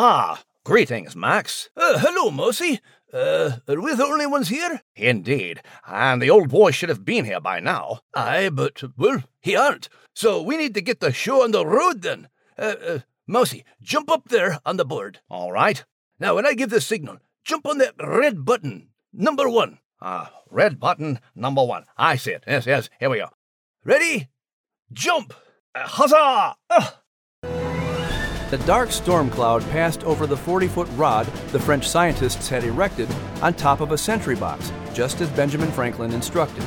Ah, 0.00 0.44
greetings, 0.62 1.16
Max. 1.16 1.70
Uh, 1.76 1.98
hello, 1.98 2.30
Mousy. 2.30 2.78
Uh, 3.12 3.56
are 3.66 3.80
we 3.80 3.96
the 3.96 4.04
only 4.04 4.26
ones 4.26 4.46
here? 4.46 4.82
Indeed, 4.94 5.60
and 5.88 6.22
the 6.22 6.30
old 6.30 6.50
boy 6.50 6.70
should 6.70 6.88
have 6.88 7.04
been 7.04 7.24
here 7.24 7.40
by 7.40 7.58
now. 7.58 7.98
Aye, 8.14 8.50
but, 8.50 8.80
well, 8.96 9.24
he 9.40 9.56
aren't. 9.56 9.88
So 10.14 10.40
we 10.40 10.56
need 10.56 10.74
to 10.74 10.80
get 10.82 11.00
the 11.00 11.12
show 11.12 11.42
on 11.42 11.50
the 11.50 11.66
road 11.66 12.02
then. 12.02 12.28
Uh, 12.56 12.76
uh, 12.86 12.98
Mousy, 13.26 13.64
jump 13.82 14.08
up 14.08 14.28
there 14.28 14.60
on 14.64 14.76
the 14.76 14.84
board. 14.84 15.18
All 15.28 15.50
right. 15.50 15.84
Now, 16.20 16.36
when 16.36 16.46
I 16.46 16.54
give 16.54 16.70
the 16.70 16.80
signal, 16.80 17.18
jump 17.42 17.66
on 17.66 17.78
that 17.78 17.94
red 18.00 18.44
button, 18.44 18.90
number 19.12 19.48
one. 19.48 19.80
Ah, 20.00 20.32
red 20.48 20.78
button, 20.78 21.18
number 21.34 21.64
one. 21.64 21.86
I 21.96 22.14
see 22.14 22.30
it. 22.30 22.44
Yes, 22.46 22.66
yes, 22.66 22.88
here 23.00 23.10
we 23.10 23.18
go. 23.18 23.30
Ready? 23.84 24.28
Jump! 24.92 25.34
Uh, 25.74 25.88
huzzah! 25.88 26.54
Uh. 26.70 26.90
The 28.50 28.58
dark 28.58 28.90
storm 28.92 29.28
cloud 29.28 29.62
passed 29.70 30.04
over 30.04 30.26
the 30.26 30.36
40 30.36 30.68
foot 30.68 30.88
rod 30.92 31.26
the 31.52 31.60
French 31.60 31.86
scientists 31.86 32.48
had 32.48 32.64
erected 32.64 33.06
on 33.42 33.52
top 33.52 33.80
of 33.80 33.92
a 33.92 33.98
sentry 33.98 34.36
box, 34.36 34.72
just 34.94 35.20
as 35.20 35.28
Benjamin 35.30 35.70
Franklin 35.70 36.12
instructed. 36.12 36.64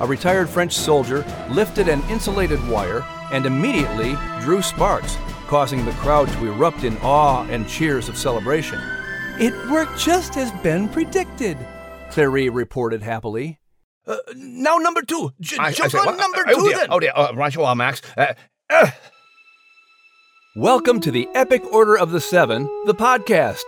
A 0.00 0.06
retired 0.06 0.46
French 0.46 0.74
soldier 0.74 1.24
lifted 1.48 1.88
an 1.88 2.02
insulated 2.10 2.60
wire 2.68 3.02
and 3.32 3.46
immediately 3.46 4.14
drew 4.42 4.60
sparks, 4.60 5.16
causing 5.46 5.86
the 5.86 5.92
crowd 5.92 6.28
to 6.28 6.46
erupt 6.48 6.84
in 6.84 6.98
awe 6.98 7.46
and 7.48 7.66
cheers 7.66 8.10
of 8.10 8.18
celebration. 8.18 8.78
It 9.40 9.54
worked 9.70 9.98
just 9.98 10.36
as 10.36 10.52
Ben 10.62 10.86
predicted, 10.86 11.56
Clary 12.10 12.50
reported 12.50 13.02
happily. 13.02 13.58
Uh, 14.06 14.18
now, 14.36 14.76
number 14.76 15.00
two. 15.00 15.32
J- 15.40 15.56
I, 15.58 15.72
jump 15.72 15.86
I 15.86 15.88
say, 15.88 15.98
on 15.98 16.06
what? 16.06 16.18
number 16.18 16.44
oh, 16.46 16.54
two 16.54 16.68
dear, 16.68 16.76
then. 16.76 16.88
Oh 16.90 17.00
dear, 17.00 17.12
uh, 17.14 17.32
right 17.34 17.54
you 17.54 17.62
are, 17.62 17.74
Max. 17.74 18.02
Uh, 18.16 18.34
uh, 18.68 18.90
Welcome 20.56 21.00
to 21.00 21.10
the 21.10 21.28
Epic 21.34 21.70
Order 21.70 21.98
of 21.98 22.12
the 22.12 22.20
Seven, 22.20 22.62
the 22.86 22.94
podcast, 22.94 23.64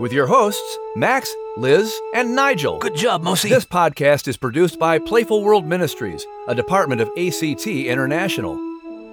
with 0.00 0.12
your 0.12 0.26
hosts, 0.26 0.76
Max, 0.96 1.32
Liz, 1.56 1.96
and 2.16 2.34
Nigel. 2.34 2.80
Good 2.80 2.96
job, 2.96 3.22
Mousy. 3.22 3.48
This 3.48 3.64
podcast 3.64 4.26
is 4.26 4.36
produced 4.36 4.76
by 4.76 4.98
Playful 4.98 5.44
World 5.44 5.64
Ministries, 5.64 6.26
a 6.48 6.54
department 6.56 7.00
of 7.00 7.10
ACT 7.16 7.68
International. 7.68 8.58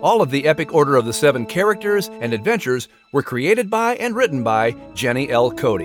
All 0.01 0.23
of 0.23 0.31
the 0.31 0.47
Epic 0.47 0.73
Order 0.73 0.95
of 0.95 1.05
the 1.05 1.13
Seven 1.13 1.45
characters 1.45 2.09
and 2.19 2.33
adventures 2.33 2.87
were 3.11 3.21
created 3.21 3.69
by 3.69 3.93
and 3.97 4.15
written 4.15 4.41
by 4.41 4.75
Jenny 4.95 5.29
L. 5.29 5.51
Cote. 5.51 5.83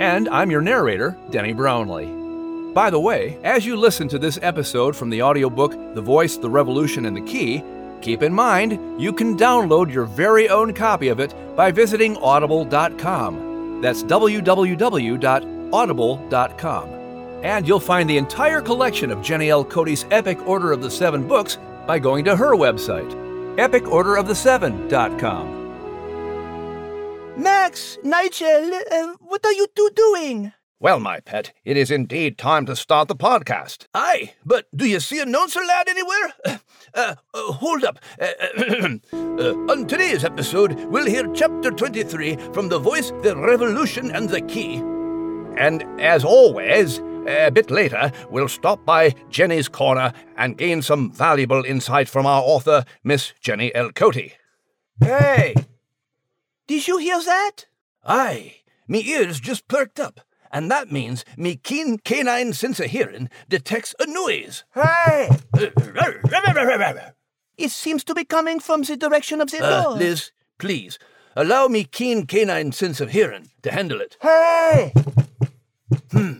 And 0.00 0.28
I'm 0.28 0.50
your 0.50 0.60
narrator, 0.60 1.16
Denny 1.30 1.52
Brownlee. 1.52 2.74
By 2.74 2.90
the 2.90 2.98
way, 2.98 3.38
as 3.44 3.64
you 3.64 3.76
listen 3.76 4.08
to 4.08 4.18
this 4.18 4.40
episode 4.42 4.96
from 4.96 5.10
the 5.10 5.22
audiobook 5.22 5.70
The 5.94 6.02
Voice, 6.02 6.36
the 6.36 6.50
Revolution, 6.50 7.06
and 7.06 7.16
the 7.16 7.20
Key, 7.20 7.62
keep 8.00 8.22
in 8.22 8.32
mind 8.32 9.00
you 9.00 9.12
can 9.12 9.36
download 9.36 9.92
your 9.92 10.04
very 10.04 10.48
own 10.48 10.72
copy 10.72 11.08
of 11.08 11.20
it 11.20 11.34
by 11.56 11.70
visiting 11.70 12.16
audible.com. 12.18 13.80
That's 13.80 14.02
www.audible.com. 14.02 16.88
And 17.42 17.66
you'll 17.66 17.80
find 17.80 18.10
the 18.10 18.18
entire 18.18 18.60
collection 18.60 19.10
of 19.10 19.22
Jenny 19.22 19.48
L. 19.48 19.64
Cote's 19.64 20.04
Epic 20.10 20.46
Order 20.46 20.72
of 20.72 20.82
the 20.82 20.90
Seven 20.90 21.26
books 21.26 21.56
by 21.86 21.98
going 21.98 22.22
to 22.26 22.36
her 22.36 22.54
website, 22.54 23.10
epicorderoftheseven.com. 23.56 25.56
Max, 27.42 27.96
Nigel, 28.04 28.70
uh, 28.92 29.14
what 29.20 29.44
are 29.46 29.52
you 29.52 29.66
two 29.74 29.90
doing? 29.96 30.52
well, 30.78 31.00
my 31.00 31.20
pet, 31.20 31.52
it 31.64 31.76
is 31.76 31.90
indeed 31.90 32.36
time 32.38 32.64
to 32.66 32.76
start 32.76 33.08
the 33.08 33.16
podcast. 33.16 33.86
Aye, 33.94 34.34
but 34.44 34.66
do 34.74 34.86
you 34.86 35.00
see 35.00 35.18
a 35.18 35.22
announcer 35.22 35.60
lad 35.60 35.88
anywhere? 35.88 36.32
Uh, 36.92 37.14
uh, 37.40 37.52
hold 37.52 37.84
up. 37.84 37.98
Uh, 38.20 38.26
uh, 39.12 39.72
on 39.72 39.86
today's 39.86 40.24
episode, 40.24 40.74
we'll 40.86 41.06
hear 41.06 41.26
chapter 41.32 41.70
23 41.70 42.36
from 42.52 42.68
The 42.68 42.78
Voice, 42.78 43.12
The 43.22 43.36
Revolution, 43.36 44.10
and 44.10 44.28
the 44.28 44.40
Key. 44.42 44.76
And 45.56 45.84
as 46.00 46.24
always, 46.24 46.98
a 47.26 47.50
bit 47.50 47.70
later, 47.70 48.12
we'll 48.30 48.48
stop 48.48 48.84
by 48.84 49.14
Jenny's 49.28 49.68
Corner 49.68 50.12
and 50.36 50.56
gain 50.56 50.82
some 50.82 51.12
valuable 51.12 51.64
insight 51.64 52.08
from 52.08 52.26
our 52.26 52.42
author, 52.42 52.84
Miss 53.04 53.32
Jenny 53.40 53.74
L. 53.74 53.90
Cote. 53.92 54.32
Hey! 55.00 55.54
Did 56.66 56.86
you 56.86 56.98
hear 56.98 57.22
that? 57.22 57.66
Aye, 58.04 58.56
me 58.88 59.04
ears 59.06 59.40
just 59.40 59.68
perked 59.68 60.00
up, 60.00 60.20
and 60.52 60.70
that 60.70 60.90
means 60.90 61.24
me 61.36 61.56
keen 61.56 61.98
canine 61.98 62.52
sense 62.52 62.80
of 62.80 62.86
hearing 62.86 63.28
detects 63.48 63.94
a 63.98 64.06
noise. 64.06 64.64
Hey! 64.74 65.28
Uh, 67.60 67.64
It 67.66 67.70
seems 67.70 68.04
to 68.04 68.14
be 68.14 68.24
coming 68.24 68.60
from 68.60 68.82
the 68.82 68.96
direction 68.96 69.40
of 69.40 69.50
the 69.50 69.58
door. 69.58 69.96
Liz, 69.98 70.32
please, 70.58 70.98
allow 71.36 71.68
me 71.68 71.84
keen 71.84 72.26
canine 72.26 72.72
sense 72.72 73.00
of 73.00 73.10
hearing 73.10 73.50
to 73.62 73.70
handle 73.70 74.00
it. 74.00 74.16
Hey! 74.22 74.92
Hmm. 76.12 76.32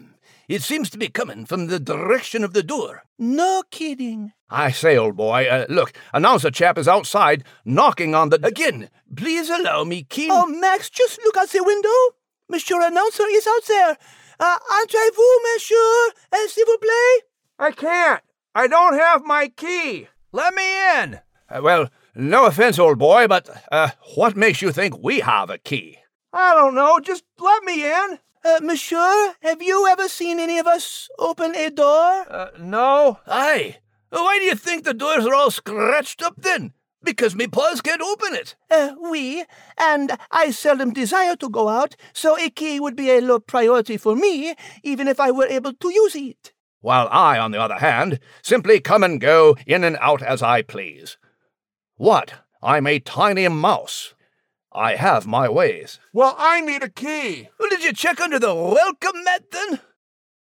It 0.49 0.63
seems 0.63 0.91
to 0.91 0.99
be 0.99 1.09
coming 1.09 1.47
from 1.47 1.69
the 1.69 1.79
direction 1.79 2.43
of 2.45 2.53
the 2.55 2.63
door. 2.65 3.03
No 3.19 3.63
kidding. 3.71 4.33
I 4.49 4.73
say, 4.73 4.97
old 4.97 5.17
boy, 5.17 5.47
uh, 5.47 5.67
look, 5.69 5.93
announcer 6.13 6.51
chap 6.51 6.77
is 6.79 6.89
outside 6.89 7.45
knocking 7.65 8.15
on 8.17 8.31
the. 8.31 8.41
Again, 8.45 8.89
please 9.15 9.49
allow 9.49 9.85
me 9.85 10.03
keen. 10.03 10.31
Oh, 10.33 10.47
Max, 10.47 10.91
just 10.91 11.21
look 11.25 11.37
out 11.37 11.51
the 11.51 11.63
window. 11.63 12.17
Monsieur 12.49 12.81
Announcer 12.81 13.27
is 13.31 13.47
out 13.47 13.65
there. 13.69 13.97
Uh, 14.41 14.59
entrez-vous, 14.83 15.41
monsieur, 15.55 16.11
uh, 16.33 16.49
s'il 16.49 16.65
vous 16.67 16.79
plaît? 16.79 17.23
I 17.61 17.71
can't. 17.71 18.23
I 18.57 18.67
don't 18.67 18.95
have 18.99 19.23
my 19.25 19.49
key. 19.57 20.09
Let 20.33 20.55
me 20.55 21.03
in! 21.03 21.21
Uh, 21.49 21.61
well, 21.61 21.89
no 22.15 22.47
offense, 22.47 22.79
old 22.79 22.99
boy, 22.99 23.27
but 23.27 23.49
uh, 23.73 23.91
what 24.15 24.37
makes 24.37 24.63
you 24.63 24.71
think 24.71 25.03
we 25.03 25.21
have 25.21 25.51
a 25.51 25.59
key? 25.59 25.99
I 26.33 26.55
don't 26.55 26.77
know. 26.77 27.01
Just 27.01 27.25
let 27.41 27.65
me 27.65 27.85
in. 27.85 28.19
Uh, 28.45 28.61
monsieur, 28.63 29.35
have 29.43 29.61
you 29.61 29.89
ever 29.89 30.09
seen 30.09 30.39
any 30.39 30.59
of 30.59 30.69
us 30.69 31.09
open 31.19 31.57
a 31.57 31.69
door? 31.71 32.27
Uh, 32.31 32.51
no. 32.61 33.19
Aye. 33.27 33.79
Why 34.11 34.39
do 34.39 34.45
you 34.45 34.55
think 34.55 34.85
the 34.85 34.95
doors 34.95 35.27
are 35.27 35.35
all 35.35 35.51
scratched 35.51 36.23
up 36.23 36.35
then? 36.39 36.75
Because 37.03 37.35
me 37.35 37.49
paws 37.49 37.81
can't 37.81 38.01
open 38.01 38.35
it. 38.35 38.55
Uh, 38.71 38.95
we, 39.11 39.45
and 39.79 40.17
I 40.31 40.53
seldom 40.53 40.93
desire 40.93 41.35
to 41.37 41.49
go 41.49 41.69
out, 41.69 41.97
so 42.13 42.39
a 42.39 42.51
key 42.51 42.79
would 42.79 42.95
be 42.95 43.11
a 43.11 43.21
low 43.21 43.41
priority 43.41 43.97
for 43.97 44.15
me, 44.15 44.55
even 44.83 45.09
if 45.09 45.19
I 45.19 45.31
were 45.31 45.47
able 45.47 45.73
to 45.73 45.91
use 45.93 46.15
it. 46.15 46.53
While 46.81 47.09
I, 47.11 47.39
on 47.39 47.51
the 47.51 47.61
other 47.61 47.79
hand, 47.79 48.21
simply 48.43 48.81
come 48.81 49.03
and 49.05 49.21
go 49.21 49.57
in 49.67 49.85
and 49.85 49.99
out 50.01 50.23
as 50.23 50.43
I 50.43 50.63
please. 50.63 51.19
What? 51.97 52.35
I'm 52.63 52.87
a 52.87 52.99
tiny 52.99 53.47
mouse. 53.49 54.15
I 54.73 54.95
have 54.97 55.27
my 55.27 55.49
ways. 55.49 55.99
Well, 56.13 56.35
I 56.39 56.61
need 56.61 56.83
a 56.83 56.89
key. 56.89 57.49
Well, 57.59 57.69
did 57.69 57.85
you 57.85 57.93
check 57.93 58.21
under 58.21 58.39
the 58.39 58.55
welcome 58.55 59.25
mat 59.25 59.51
then? 59.51 59.81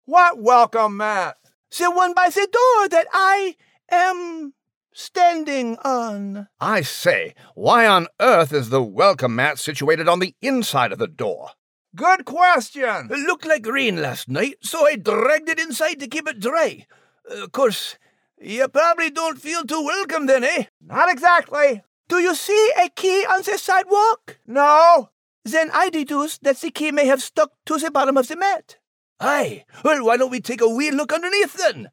What 0.05 0.39
welcome 0.39 0.99
mat? 0.99 1.37
The 1.79 1.91
one 1.91 2.13
by 2.13 2.31
the 2.31 2.49
door 2.51 2.89
that 2.89 3.07
I 3.13 3.57
am 3.91 4.55
standing 4.93 5.77
on. 5.85 6.49
I 6.61 6.81
say, 6.81 7.35
why 7.55 7.87
on 7.87 8.09
earth 8.21 8.53
is 8.53 8.71
the 8.71 8.83
welcome 8.83 9.37
mat 9.37 9.59
situated 9.59 10.09
on 10.09 10.21
the 10.21 10.35
inside 10.41 10.93
of 10.93 10.99
the 10.99 11.07
door? 11.07 11.51
Good 11.97 12.25
question. 12.27 13.09
It 13.11 13.27
looked 13.27 13.47
like 13.47 13.67
rain 13.67 14.03
last 14.03 14.29
night, 14.29 14.57
so 14.61 14.87
I 14.87 14.97
dragged 14.97 15.49
it 15.49 15.59
inside 15.59 15.99
to 16.01 16.07
keep 16.09 16.29
it 16.29 16.41
dry. 16.41 16.87
Uh, 17.31 17.45
Of 17.45 17.53
course, 17.53 17.97
you 18.39 18.69
probably 18.69 19.11
don't 19.11 19.41
feel 19.41 19.65
too 19.65 19.83
welcome 19.83 20.27
then, 20.27 20.45
eh? 20.45 20.65
Not 20.81 21.11
exactly. 21.11 21.83
Do 22.09 22.19
you 22.19 22.35
see 22.35 22.71
a 22.79 22.91
key 22.91 23.25
on 23.25 23.43
the 23.43 23.57
sidewalk? 23.59 24.39
No. 24.47 25.09
Then 25.45 25.71
I 25.73 25.89
deduce 25.91 26.39
that 26.39 26.59
the 26.61 26.71
key 26.71 26.93
may 26.93 27.07
have 27.07 27.23
stuck 27.23 27.53
to 27.67 27.79
the 27.79 27.91
bottom 27.91 28.17
of 28.19 28.29
the 28.29 28.37
mat. 28.37 28.77
Aye. 29.19 29.65
Well, 29.83 30.05
why 30.05 30.19
don't 30.19 30.31
we 30.31 30.41
take 30.41 30.61
a 30.61 30.69
wee 30.69 30.91
look 30.91 31.13
underneath 31.13 31.55
then? 31.55 31.91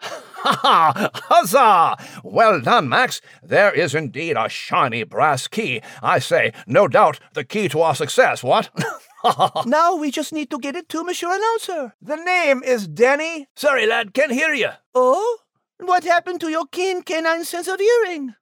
Ha 0.00 0.22
ha! 0.62 1.10
Huzzah! 1.14 1.96
Well 2.22 2.60
done, 2.60 2.88
Max. 2.88 3.20
There 3.42 3.72
is 3.72 3.94
indeed 3.94 4.36
a 4.36 4.48
shiny 4.48 5.02
brass 5.04 5.48
key. 5.48 5.80
I 6.02 6.18
say, 6.20 6.52
no 6.66 6.86
doubt 6.86 7.18
the 7.34 7.44
key 7.44 7.68
to 7.70 7.80
our 7.82 7.94
success, 7.94 8.42
what? 8.44 8.70
now 9.66 9.94
we 9.94 10.10
just 10.10 10.32
need 10.32 10.50
to 10.50 10.58
get 10.58 10.76
it 10.76 10.88
to 10.90 11.04
Monsieur 11.04 11.32
Announcer. 11.32 11.94
The 12.00 12.16
name 12.16 12.62
is 12.62 12.88
Denny. 12.88 13.46
Sorry, 13.54 13.86
lad, 13.86 14.14
can't 14.14 14.32
hear 14.32 14.52
you. 14.52 14.70
Oh? 14.94 15.38
What 15.78 16.04
happened 16.04 16.40
to 16.40 16.48
your 16.48 16.66
keen 16.66 17.02
canine 17.02 17.44
sense 17.44 17.68
of 17.68 17.80
hearing? 17.80 18.34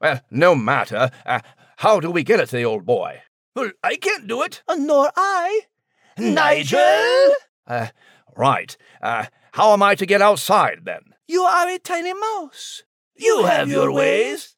well, 0.00 0.20
no 0.30 0.54
matter. 0.54 1.10
Uh, 1.26 1.40
how 1.78 2.00
do 2.00 2.10
we 2.10 2.22
get 2.22 2.40
it 2.40 2.48
to 2.50 2.56
the 2.56 2.64
old 2.64 2.84
boy? 2.84 3.22
Well, 3.54 3.70
I 3.82 3.96
can't 3.96 4.26
do 4.26 4.42
it. 4.42 4.62
Uh, 4.68 4.76
nor 4.76 5.10
I. 5.16 5.62
Nigel? 6.18 7.34
Uh, 7.66 7.88
right. 8.36 8.76
Uh, 9.02 9.26
how 9.52 9.72
am 9.72 9.82
I 9.82 9.94
to 9.94 10.06
get 10.06 10.22
outside 10.22 10.80
then? 10.84 11.00
You 11.26 11.42
are 11.42 11.68
a 11.68 11.78
tiny 11.78 12.12
mouse. 12.12 12.82
You 13.16 13.44
have 13.44 13.70
your 13.70 13.92
ways. 13.92 14.56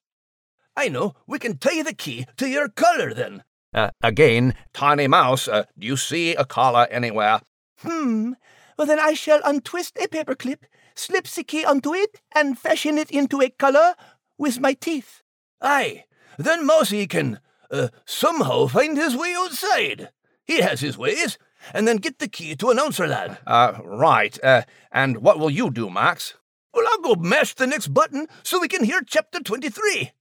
I 0.77 0.89
know. 0.89 1.15
We 1.27 1.39
can 1.39 1.59
tie 1.59 1.83
the 1.83 1.95
key 1.95 2.27
to 2.37 2.49
your 2.49 2.69
collar 2.69 3.15
then. 3.15 3.45
Uh, 3.75 3.91
again, 4.03 4.55
tiny 4.73 5.07
mouse, 5.07 5.49
uh, 5.49 5.65
do 5.79 5.87
you 5.87 5.97
see 5.97 6.35
a 6.35 6.45
collar 6.45 6.87
anywhere? 6.91 7.41
Hmm. 7.79 8.33
Well, 8.79 8.87
then 8.87 9.01
I 9.01 9.15
shall 9.15 9.41
untwist 9.45 9.97
a 9.99 10.09
paperclip, 10.09 10.65
slip 10.95 11.27
the 11.27 11.45
key 11.45 11.65
onto 11.65 11.95
it, 11.95 12.21
and 12.35 12.59
fashion 12.59 12.99
it 12.99 13.11
into 13.11 13.41
a 13.41 13.51
collar 13.51 13.95
with 14.39 14.61
my 14.61 14.75
teeth. 14.75 15.23
Aye. 15.61 16.05
Then 16.39 16.67
Mousy 16.67 17.07
can 17.07 17.41
uh, 17.71 17.89
somehow 18.05 18.67
find 18.67 18.97
his 18.97 19.17
way 19.17 19.35
outside. 19.37 20.11
He 20.45 20.61
has 20.61 20.81
his 20.81 20.99
ways, 20.99 21.39
and 21.75 21.89
then 21.89 21.97
get 21.97 22.19
the 22.19 22.29
key 22.29 22.55
to 22.57 22.71
announcer 22.71 23.07
lad. 23.07 23.39
Uh, 23.47 23.79
right. 23.85 24.39
Uh, 24.43 24.63
and 24.93 25.19
what 25.19 25.39
will 25.39 25.51
you 25.51 25.71
do, 25.71 25.91
Max? 25.91 26.35
Well, 26.73 26.87
I'll 26.89 27.15
go 27.15 27.21
mash 27.21 27.55
the 27.55 27.67
next 27.67 27.89
button 27.89 28.27
so 28.43 28.61
we 28.61 28.69
can 28.69 28.85
hear 28.85 29.01
chapter 29.07 29.41
23. 29.41 30.13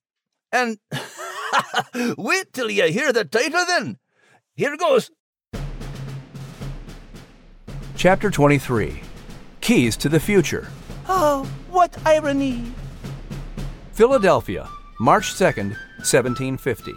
And 0.51 0.80
wait 2.18 2.53
till 2.53 2.69
you 2.69 2.83
hear 2.92 3.12
the 3.13 3.25
title 3.25 3.65
then. 3.65 3.97
Here 4.56 4.75
goes. 4.77 5.12
Chapter 7.95 8.30
23 8.30 9.01
Keys 9.62 9.97
to 9.97 10.09
the 10.09 10.19
Future. 10.19 10.68
Oh, 11.07 11.45
what 11.69 11.97
irony! 12.06 12.63
Philadelphia, 13.94 14.69
March 15.00 15.33
2nd, 15.33 15.77
1750. 16.03 16.94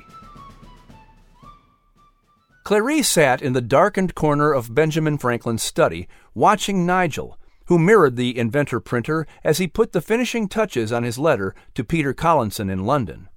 Clarice 2.65 3.09
sat 3.09 3.41
in 3.41 3.55
the 3.55 3.63
darkened 3.63 4.15
corner 4.15 4.53
of 4.53 4.75
Benjamin 4.75 5.17
Franklin's 5.17 5.63
study, 5.63 6.07
watching 6.35 6.85
Nigel, 6.85 7.39
who 7.67 7.79
mirrored 7.79 8.17
the 8.17 8.37
inventor 8.39 8.81
printer 8.81 9.27
as 9.43 9.59
he 9.59 9.67
put 9.67 9.93
the 9.93 10.03
finishing 10.03 10.49
touches 10.49 10.93
on 10.93 11.03
his 11.03 11.19
letter 11.19 11.55
to 11.75 11.85
Peter 11.85 12.13
Collinson 12.13 12.69
in 12.69 12.85
London. 12.85 13.29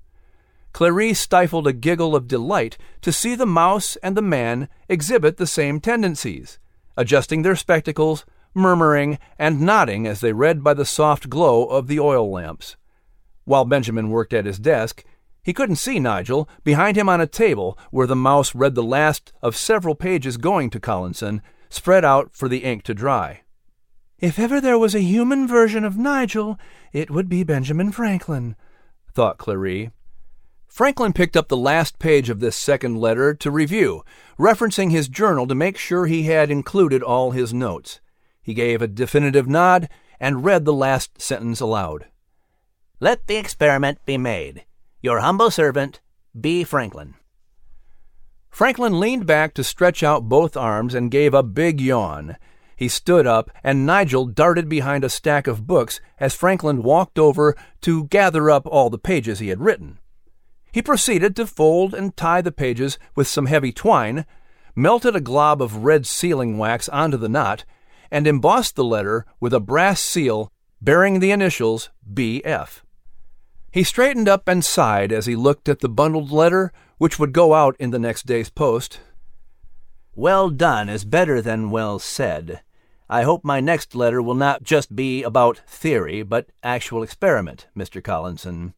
Clarice 0.74 1.20
stifled 1.20 1.68
a 1.68 1.74
giggle 1.74 2.16
of 2.16 2.28
delight 2.28 2.78
to 3.02 3.12
see 3.12 3.36
the 3.36 3.46
mouse 3.46 3.98
and 3.98 4.16
the 4.16 4.22
man 4.22 4.70
exhibit 4.88 5.38
the 5.38 5.48
same 5.48 5.80
tendencies, 5.80 6.60
adjusting 6.96 7.42
their 7.42 7.56
spectacles, 7.56 8.26
murmuring, 8.54 9.20
and 9.38 9.62
nodding 9.62 10.08
as 10.08 10.22
they 10.22 10.34
read 10.34 10.64
by 10.64 10.74
the 10.74 10.86
soft 10.86 11.30
glow 11.30 11.66
of 11.66 11.88
the 11.88 12.00
oil 12.00 12.30
lamps. 12.30 12.76
While 13.44 13.66
Benjamin 13.66 14.10
worked 14.10 14.34
at 14.34 14.46
his 14.46 14.60
desk, 14.60 15.04
he 15.44 15.54
couldn't 15.54 15.78
see 15.78 16.00
Nigel 16.00 16.48
behind 16.64 16.98
him 16.98 17.10
on 17.10 17.20
a 17.20 17.28
table 17.28 17.78
where 17.90 18.08
the 18.08 18.16
mouse 18.16 18.54
read 18.54 18.76
the 18.76 18.84
last 18.84 19.34
of 19.42 19.56
several 19.56 19.96
pages 19.96 20.38
going 20.38 20.70
to 20.70 20.80
Collinson, 20.80 21.42
spread 21.70 22.06
out 22.06 22.36
for 22.36 22.48
the 22.48 22.64
ink 22.64 22.84
to 22.84 22.94
dry. 22.94 23.42
If 24.20 24.38
ever 24.38 24.62
there 24.62 24.78
was 24.78 24.94
a 24.94 25.02
human 25.02 25.48
version 25.48 25.84
of 25.84 25.98
Nigel, 25.98 26.60
it 26.94 27.10
would 27.10 27.28
be 27.28 27.44
Benjamin 27.44 27.92
Franklin, 27.92 28.56
thought 29.12 29.40
Clary. 29.40 29.90
Franklin 30.72 31.12
picked 31.12 31.36
up 31.36 31.50
the 31.50 31.58
last 31.58 32.00
page 32.00 32.30
of 32.30 32.40
this 32.40 32.56
second 32.56 32.96
letter 32.96 33.34
to 33.34 33.52
review, 33.52 34.06
referencing 34.40 34.90
his 34.90 35.10
journal 35.10 35.46
to 35.46 35.54
make 35.54 35.78
sure 35.78 36.06
he 36.06 36.24
had 36.24 36.50
included 36.50 37.04
all 37.04 37.32
his 37.32 37.54
notes. 37.54 38.00
He 38.42 38.54
gave 38.54 38.82
a 38.82 38.88
definitive 38.88 39.50
nod 39.50 39.90
and 40.18 40.46
read 40.46 40.64
the 40.64 40.72
last 40.72 41.22
sentence 41.22 41.60
aloud. 41.60 42.06
Let 43.02 43.28
the 43.28 43.36
experiment 43.36 44.00
be 44.06 44.18
made. 44.18 44.64
Your 45.02 45.20
humble 45.20 45.52
servant, 45.52 46.00
B. 46.40 46.64
Franklin. 46.64 47.16
Franklin 48.50 48.98
leaned 48.98 49.26
back 49.26 49.54
to 49.56 49.66
stretch 49.66 50.04
out 50.04 50.30
both 50.30 50.56
arms 50.56 50.96
and 50.96 51.12
gave 51.12 51.34
a 51.34 51.44
big 51.44 51.82
yawn. 51.82 52.38
He 52.78 52.88
stood 52.88 53.28
up, 53.28 53.52
and 53.62 53.86
Nigel 53.86 54.26
darted 54.26 54.70
behind 54.70 55.04
a 55.04 55.10
stack 55.10 55.48
of 55.48 55.68
books 55.68 56.00
as 56.18 56.34
Franklin 56.34 56.82
walked 56.82 57.20
over 57.20 57.58
to 57.82 58.06
gather 58.06 58.50
up 58.50 58.66
all 58.66 58.90
the 58.90 58.98
pages 58.98 59.40
he 59.40 59.50
had 59.50 59.60
written. 59.60 59.98
He 60.72 60.82
proceeded 60.82 61.36
to 61.36 61.46
fold 61.46 61.94
and 61.94 62.16
tie 62.16 62.42
the 62.42 62.52
pages 62.52 62.98
with 63.16 63.28
some 63.28 63.48
heavy 63.48 63.72
twine, 63.72 64.26
melted 64.76 65.16
a 65.16 65.22
glob 65.22 65.62
of 65.62 65.84
red 65.84 66.06
sealing 66.06 66.58
wax 66.58 66.88
onto 66.90 67.18
the 67.18 67.30
knot, 67.30 67.66
and 68.10 68.26
embossed 68.28 68.76
the 68.76 68.84
letter 68.84 69.26
with 69.40 69.54
a 69.54 69.60
brass 69.60 70.02
seal 70.02 70.52
bearing 70.82 71.20
the 71.20 71.32
initials 71.32 71.90
B.F. 72.14 72.84
He 73.72 73.84
straightened 73.84 74.28
up 74.28 74.48
and 74.48 74.66
sighed 74.66 75.12
as 75.12 75.26
he 75.26 75.36
looked 75.36 75.70
at 75.70 75.80
the 75.80 75.90
bundled 75.90 76.32
letter, 76.32 76.74
which 76.98 77.20
would 77.20 77.32
go 77.32 77.54
out 77.54 77.76
in 77.80 77.92
the 77.92 78.00
next 78.00 78.26
day's 78.26 78.50
post. 78.50 79.00
Well 80.14 80.50
done 80.50 80.90
is 80.90 81.06
better 81.06 81.42
than 81.42 81.72
well 81.72 81.98
said. 81.98 82.62
I 83.10 83.24
hope 83.24 83.44
my 83.44 83.60
next 83.60 83.96
letter 83.96 84.22
will 84.22 84.36
not 84.36 84.64
just 84.64 84.96
be 84.96 85.24
about 85.24 85.62
theory, 85.68 86.22
but 86.24 86.50
actual 86.64 87.04
experiment, 87.04 87.68
Mr. 87.76 88.04
Collinson. 88.04 88.74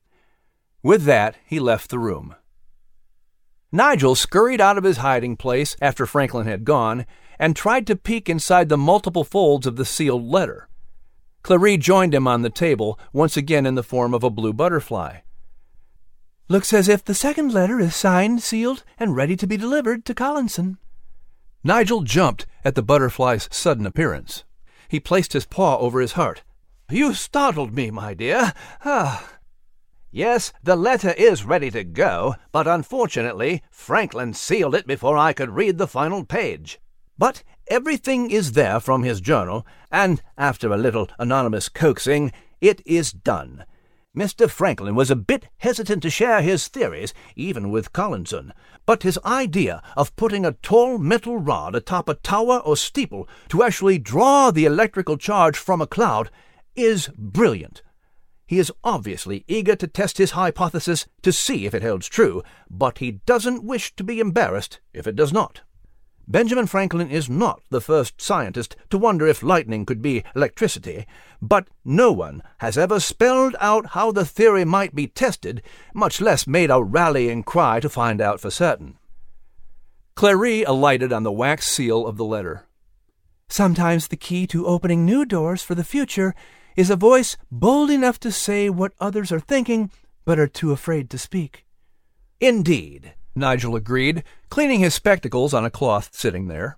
With 0.84 1.06
that, 1.06 1.38
he 1.46 1.60
left 1.60 1.90
the 1.90 1.98
room. 1.98 2.36
Nigel 3.72 4.14
scurried 4.14 4.62
out 4.62 4.78
of 4.78 4.84
his 4.84 4.98
hiding 4.98 5.38
place 5.38 5.76
after 5.82 6.06
Franklin 6.06 6.46
had 6.46 6.66
gone 6.66 7.08
and 7.40 7.56
tried 7.56 7.88
to 7.88 7.96
peek 7.96 8.30
inside 8.30 8.70
the 8.70 8.78
multiple 8.78 9.24
folds 9.24 9.66
of 9.66 9.78
the 9.78 9.86
sealed 9.86 10.26
letter. 10.26 10.68
Clary 11.42 11.78
joined 11.78 12.14
him 12.14 12.28
on 12.28 12.42
the 12.42 12.50
table, 12.50 13.00
once 13.12 13.36
again 13.36 13.66
in 13.66 13.76
the 13.76 13.82
form 13.84 14.14
of 14.14 14.24
a 14.24 14.30
blue 14.30 14.54
butterfly. 14.54 15.20
Looks 16.48 16.72
as 16.72 16.88
if 16.88 17.04
the 17.04 17.16
second 17.16 17.54
letter 17.54 17.80
is 17.80 17.96
signed, 17.96 18.44
sealed, 18.44 18.84
and 19.00 19.16
ready 19.16 19.36
to 19.38 19.48
be 19.48 19.58
delivered 19.58 20.06
to 20.06 20.14
Collinson. 20.14 20.78
Nigel 21.64 22.04
jumped 22.04 22.46
at 22.64 22.76
the 22.76 22.84
butterfly's 22.84 23.50
sudden 23.52 23.86
appearance. 23.86 24.44
He 24.88 25.00
placed 25.00 25.34
his 25.34 25.46
paw 25.46 25.78
over 25.78 26.00
his 26.02 26.12
heart. 26.12 26.44
You 26.92 27.14
startled 27.14 27.74
me, 27.74 27.90
my 27.90 28.14
dear. 28.14 28.54
Ah. 28.86 29.33
Yes, 30.16 30.54
the 30.62 30.76
letter 30.76 31.10
is 31.18 31.44
ready 31.44 31.72
to 31.72 31.84
go, 31.84 32.36
but 32.52 32.68
unfortunately, 32.68 33.64
Franklin 33.72 34.36
sealed 34.36 34.76
it 34.76 34.86
before 34.86 35.18
I 35.18 35.34
could 35.34 35.50
read 35.50 35.80
the 35.80 35.88
final 35.88 36.24
page. 36.24 36.80
But 37.18 37.42
everything 37.68 38.30
is 38.30 38.52
there 38.52 38.80
from 38.80 39.02
his 39.02 39.22
journal, 39.22 39.66
and 39.90 40.22
after 40.38 40.72
a 40.72 40.78
little 40.78 41.10
anonymous 41.18 41.68
coaxing, 41.68 42.32
it 42.62 42.80
is 42.86 43.12
done. 43.12 43.66
Mr. 44.16 44.48
Franklin 44.48 44.94
was 44.94 45.10
a 45.10 45.16
bit 45.16 45.48
hesitant 45.58 46.04
to 46.04 46.12
share 46.12 46.44
his 46.44 46.68
theories, 46.68 47.16
even 47.36 47.72
with 47.72 47.92
Collinson, 47.92 48.54
but 48.86 49.02
his 49.02 49.18
idea 49.26 49.82
of 49.98 50.16
putting 50.16 50.46
a 50.46 50.52
tall 50.52 51.00
metal 51.00 51.40
rod 51.40 51.74
atop 51.74 52.08
a 52.08 52.14
tower 52.14 52.60
or 52.60 52.78
steeple 52.78 53.28
to 53.50 53.64
actually 53.64 53.98
draw 53.98 54.52
the 54.52 54.66
electrical 54.66 55.18
charge 55.18 55.58
from 55.58 55.82
a 55.82 55.88
cloud 55.88 56.30
is 56.76 57.10
brilliant. 57.18 57.82
He 58.46 58.60
is 58.60 58.72
obviously 58.84 59.46
eager 59.48 59.76
to 59.76 59.88
test 59.88 60.18
his 60.18 60.32
hypothesis 60.32 61.08
to 61.22 61.32
see 61.32 61.66
if 61.66 61.74
it 61.74 61.84
holds 61.84 62.08
true, 62.08 62.44
but 62.70 63.00
he 63.00 63.22
doesn't 63.26 63.64
wish 63.64 63.96
to 63.96 64.04
be 64.04 64.20
embarrassed 64.20 64.80
if 64.94 65.08
it 65.08 65.16
does 65.16 65.32
not. 65.32 65.62
Benjamin 66.28 66.68
Franklin 66.68 67.10
is 67.10 67.30
not 67.30 67.62
the 67.70 67.82
first 67.82 68.22
scientist 68.22 68.78
to 68.90 68.98
wonder 68.98 69.28
if 69.28 69.44
lightning 69.44 69.86
could 69.86 70.02
be 70.02 70.24
electricity, 70.36 71.06
but 71.42 71.68
no 71.84 72.14
one 72.14 72.42
has 72.60 72.78
ever 72.78 73.00
spelled 73.00 73.56
out 73.60 73.88
how 73.88 74.12
the 74.12 74.24
theory 74.24 74.64
might 74.64 74.96
be 74.96 75.08
tested, 75.08 75.62
much 75.94 76.22
less 76.22 76.48
made 76.48 76.70
a 76.70 76.82
rallying 76.82 77.44
cry 77.44 77.82
to 77.82 77.90
find 77.90 78.22
out 78.22 78.40
for 78.40 78.50
certain. 78.50 78.98
Clary 80.16 80.64
alighted 80.64 81.12
on 81.12 81.24
the 81.24 81.32
wax 81.32 81.68
seal 81.68 82.08
of 82.08 82.16
the 82.16 82.26
letter. 82.26 82.68
Sometimes 83.50 84.08
the 84.08 84.16
key 84.16 84.48
to 84.48 84.66
opening 84.66 85.06
new 85.06 85.26
doors 85.26 85.62
for 85.62 85.76
the 85.76 85.84
future 85.84 86.34
is 86.76 86.90
a 86.90 86.96
voice 86.96 87.38
bold 87.52 87.90
enough 87.90 88.20
to 88.22 88.32
say 88.32 88.70
what 88.70 88.94
others 89.00 89.32
are 89.32 89.40
thinking, 89.40 89.92
but 90.26 90.40
are 90.40 90.48
too 90.48 90.72
afraid 90.72 91.10
to 91.10 91.18
speak. 91.18 91.66
Indeed, 92.40 93.14
Nigel 93.36 93.76
agreed, 93.76 94.24
cleaning 94.50 94.82
his 94.82 94.94
spectacles 94.94 95.54
on 95.54 95.66
a 95.66 95.70
cloth 95.70 96.10
sitting 96.14 96.48
there. 96.48 96.78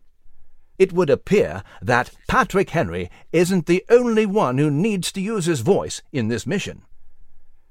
It 0.78 0.94
would 0.94 1.10
appear 1.10 1.64
that 1.82 2.12
Patrick 2.28 2.70
Henry 2.72 3.10
isn't 3.32 3.66
the 3.66 3.86
only 3.90 4.26
one 4.26 4.58
who 4.58 4.70
needs 4.70 5.12
to 5.14 5.22
use 5.22 5.46
his 5.46 5.62
voice 5.62 6.02
in 6.12 6.28
this 6.28 6.46
mission. 6.46 6.84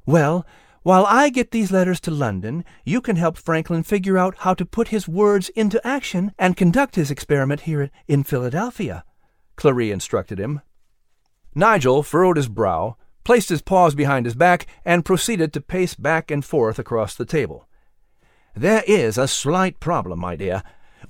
Well, 0.07 0.47
while 0.83 1.07
I 1.07 1.31
get 1.31 1.50
these 1.50 1.73
letters 1.73 1.99
to 2.00 2.11
London, 2.11 2.64
you 2.85 3.00
can 3.00 3.16
help 3.16 3.38
Franklin 3.38 3.83
figure 3.83 4.19
out 4.19 4.38
how 4.38 4.52
to 4.54 4.66
put 4.66 4.88
his 4.88 5.09
words 5.09 5.49
into 5.50 5.85
action 5.87 6.33
and 6.38 6.57
conduct 6.57 6.97
his 6.97 7.11
experiment 7.11 7.62
here 7.62 7.90
in 8.07 8.23
Philadelphia, 8.23 9.04
Clary 9.57 9.90
instructed 9.90 10.38
him. 10.38 10.61
Nigel 11.54 12.02
furrowed 12.02 12.37
his 12.37 12.49
brow, 12.49 12.96
placed 13.25 13.49
his 13.49 13.62
paws 13.62 13.94
behind 13.94 14.26
his 14.26 14.34
back, 14.34 14.66
and 14.84 15.04
proceeded 15.04 15.52
to 15.52 15.61
pace 15.61 15.94
back 15.94 16.30
and 16.30 16.44
forth 16.44 16.78
across 16.78 17.14
the 17.14 17.25
table. 17.25 17.66
There 18.54 18.82
is 18.87 19.18
a 19.18 19.28
slight 19.28 19.80
problem, 19.80 20.20
my 20.20 20.37
dear. 20.37 20.62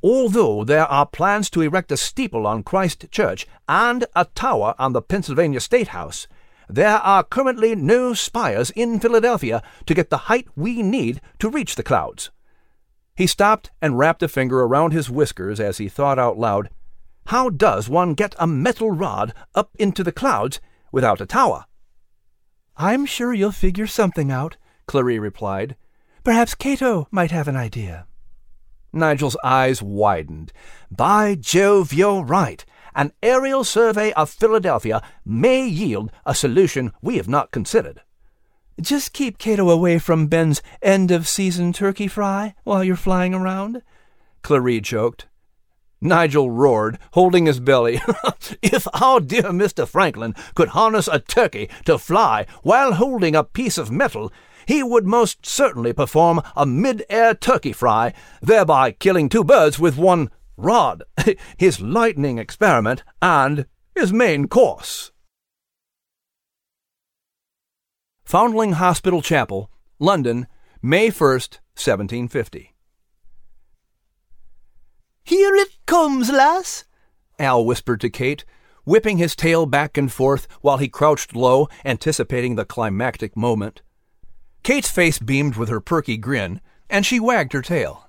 Although 0.03 0.65
there 0.65 0.87
are 0.87 1.07
plans 1.07 1.51
to 1.51 1.63
erect 1.63 1.93
a 1.93 1.97
steeple 1.97 2.47
on 2.47 2.63
Christ 2.63 3.11
Church 3.11 3.47
and 3.69 4.07
a 4.15 4.27
tower 4.27 4.75
on 4.79 4.93
the 4.93 5.03
Pennsylvania 5.03 5.61
State 5.61 5.89
House, 5.89 6.27
there 6.69 6.99
are 6.99 7.23
currently 7.23 7.75
no 7.75 8.15
spires 8.15 8.71
in 8.71 9.01
Philadelphia 9.01 9.63
to 9.87 9.95
get 9.95 10.11
the 10.11 10.29
height 10.29 10.49
we 10.57 10.83
need 10.83 11.21
to 11.39 11.51
reach 11.51 11.75
the 11.75 11.83
clouds. 11.83 12.31
He 13.15 13.27
stopped 13.27 13.71
and 13.81 13.99
wrapped 13.99 14.23
a 14.23 14.29
finger 14.29 14.61
around 14.61 14.93
his 14.93 15.11
whiskers 15.11 15.61
as 15.61 15.79
he 15.79 15.89
thought 15.89 16.19
out 16.19 16.39
loud, 16.39 16.71
How 17.27 17.49
does 17.49 17.89
one 17.89 18.15
get 18.15 18.35
a 18.39 18.47
metal 18.47 18.91
rod 18.91 19.33
up 19.55 19.71
into 19.79 20.05
the 20.05 20.13
clouds 20.13 20.61
without 20.93 21.21
a 21.21 21.27
tower? 21.27 21.65
I'm 22.77 23.07
sure 23.07 23.33
you'll 23.33 23.53
figure 23.53 23.87
something 23.87 24.31
out, 24.31 24.57
Clary 24.87 25.19
replied. 25.19 25.77
Perhaps 26.23 26.55
Cato 26.55 27.07
might 27.11 27.31
have 27.31 27.49
an 27.49 27.57
idea. 27.57 28.07
Nigel's 28.93 29.37
eyes 29.43 29.83
widened. 29.83 30.53
By 30.91 31.35
Jove, 31.35 31.93
you're 31.93 32.23
right. 32.23 32.65
An 32.95 33.13
aerial 33.23 33.65
survey 33.65 34.13
of 34.13 34.31
Philadelphia 34.31 35.03
may 35.25 35.67
yield 35.67 36.13
a 36.25 36.35
solution 36.35 36.93
we 37.03 37.17
have 37.17 37.29
not 37.29 37.51
considered. 37.51 38.03
Just 38.81 39.13
keep 39.13 39.39
Cato 39.39 39.71
away 39.71 39.99
from 39.99 40.27
Ben's 40.27 40.63
end 40.83 41.11
of 41.11 41.29
season 41.29 41.73
turkey 41.73 42.09
fry 42.09 42.55
while 42.65 42.85
you're 42.85 42.97
flying 42.97 43.35
around. 43.35 43.83
Clary 44.43 44.81
choked. 44.81 45.27
Nigel 46.05 46.51
roared, 46.51 46.99
holding 47.15 47.47
his 47.47 47.59
belly. 47.59 48.01
if 48.63 48.87
our 49.03 49.19
dear 49.19 49.45
Mr. 49.45 49.89
Franklin 49.89 50.35
could 50.55 50.69
harness 50.69 51.09
a 51.09 51.19
turkey 51.19 51.69
to 51.87 51.99
fly 51.99 52.47
while 52.63 52.93
holding 52.93 53.35
a 53.35 53.43
piece 53.43 53.79
of 53.79 53.91
metal, 53.91 54.31
he 54.67 54.83
would 54.83 55.07
most 55.07 55.45
certainly 55.45 55.93
perform 55.93 56.43
a 56.55 56.67
mid-air 56.67 57.35
turkey 57.35 57.73
fry, 57.73 58.13
thereby 58.41 58.93
killing 58.93 59.29
two 59.29 59.45
birds 59.45 59.79
with 59.79 59.97
one 59.97 60.31
rod, 60.57 61.03
his 61.57 61.81
lightning 61.81 62.39
experiment 62.39 63.03
and 63.21 63.67
his 63.95 64.13
main 64.13 64.47
course. 64.47 65.11
Foundling 68.25 68.73
Hospital 68.73 69.23
Chapel, 69.23 69.71
London, 69.99 70.47
May 70.83 71.09
1st, 71.09 71.61
1750. 71.77 72.74
Here 75.25 75.57
it 75.57 75.71
comes, 75.87 76.31
lass, 76.31 76.85
Al 77.39 77.65
whispered 77.65 78.03
to 78.03 78.11
Kate, 78.11 78.45
whipping 78.85 79.17
his 79.17 79.35
tail 79.35 79.65
back 79.65 79.97
and 79.97 80.13
forth 80.13 80.47
while 80.61 80.77
he 80.77 80.87
crouched 80.87 81.35
low, 81.35 81.67
anticipating 81.83 82.57
the 82.57 82.67
climactic 82.67 83.35
moment. 83.35 83.81
Kate's 84.63 84.91
face 84.91 85.19
beamed 85.19 85.57
with 85.57 85.71
her 85.71 85.81
perky 85.81 86.19
grin, 86.19 86.61
and 86.91 87.07
she 87.07 87.19
wagged 87.19 87.55
her 87.55 87.63
tail. 87.63 88.09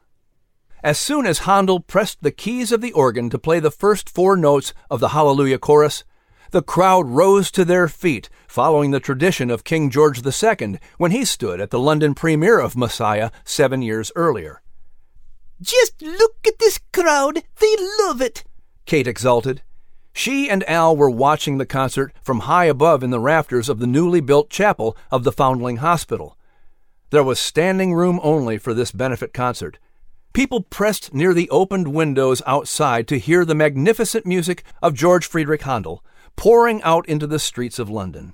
As 0.84 0.98
soon 0.98 1.26
as 1.26 1.40
Handel 1.40 1.80
pressed 1.80 2.22
the 2.22 2.32
keys 2.32 2.74
of 2.74 2.82
the 2.82 2.92
organ 2.92 3.30
to 3.30 3.40
play 3.40 3.62
the 3.62 3.72
first 3.72 4.10
four 4.10 4.36
notes 4.36 4.74
of 4.92 5.00
the 5.00 5.10
Hallelujah 5.10 5.58
chorus, 5.58 6.04
the 6.52 6.62
crowd 6.62 7.08
rose 7.08 7.50
to 7.52 7.64
their 7.64 7.88
feet, 7.88 8.30
following 8.48 8.92
the 8.92 9.00
tradition 9.00 9.50
of 9.50 9.64
King 9.64 9.90
George 9.90 10.22
II 10.26 10.80
when 10.98 11.12
he 11.12 11.24
stood 11.24 11.62
at 11.62 11.70
the 11.72 11.80
London 11.80 12.14
premiere 12.14 12.60
of 12.60 12.76
Messiah 12.76 13.32
seven 13.46 13.82
years 13.82 14.12
earlier. 14.16 14.62
Just 15.62 16.02
look 16.02 16.36
at 16.48 16.60
this 16.60 16.80
crowd. 16.92 17.44
They 17.60 17.76
love 18.00 18.22
it, 18.22 18.44
Kate 18.86 19.08
exulted. 19.08 19.62
She 20.14 20.50
and 20.50 20.68
Al 20.70 20.96
were 20.96 21.10
watching 21.10 21.58
the 21.58 21.66
concert 21.66 22.14
from 22.22 22.42
high 22.42 22.66
above 22.66 23.04
in 23.04 23.10
the 23.10 23.20
rafters 23.20 23.68
of 23.68 23.80
the 23.80 23.88
newly 23.88 24.22
built 24.22 24.50
chapel 24.50 24.96
of 25.12 25.24
the 25.24 25.32
Foundling 25.32 25.78
Hospital. 25.78 26.38
There 27.10 27.24
was 27.24 27.40
standing 27.40 27.94
room 27.94 28.20
only 28.24 28.58
for 28.58 28.74
this 28.74 28.92
benefit 28.92 29.34
concert. 29.34 29.78
People 30.34 30.62
pressed 30.62 31.14
near 31.14 31.34
the 31.34 31.50
opened 31.50 31.90
windows 31.90 32.42
outside 32.46 33.08
to 33.08 33.20
hear 33.20 33.46
the 33.46 33.56
magnificent 33.56 34.26
music 34.26 34.64
of 34.82 34.94
George 34.94 35.26
Friedrich 35.26 35.64
Handel 35.64 36.04
pouring 36.36 36.82
out 36.84 37.08
into 37.08 37.28
the 37.28 37.40
streets 37.40 37.80
of 37.80 37.90
London. 37.90 38.34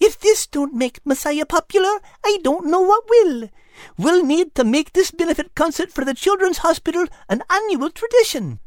If 0.00 0.18
this 0.18 0.46
don't 0.46 0.74
make 0.74 1.04
Messiah 1.04 1.46
popular, 1.46 2.00
I 2.24 2.38
don't 2.42 2.66
know 2.66 2.80
what 2.80 3.08
will. 3.08 3.48
We'll 3.96 4.24
need 4.24 4.54
to 4.54 4.64
make 4.64 4.92
this 4.92 5.10
benefit 5.10 5.54
concert 5.54 5.92
for 5.92 6.04
the 6.04 6.14
Children's 6.14 6.58
Hospital 6.58 7.06
an 7.28 7.42
annual 7.50 7.90
tradition. 7.90 8.60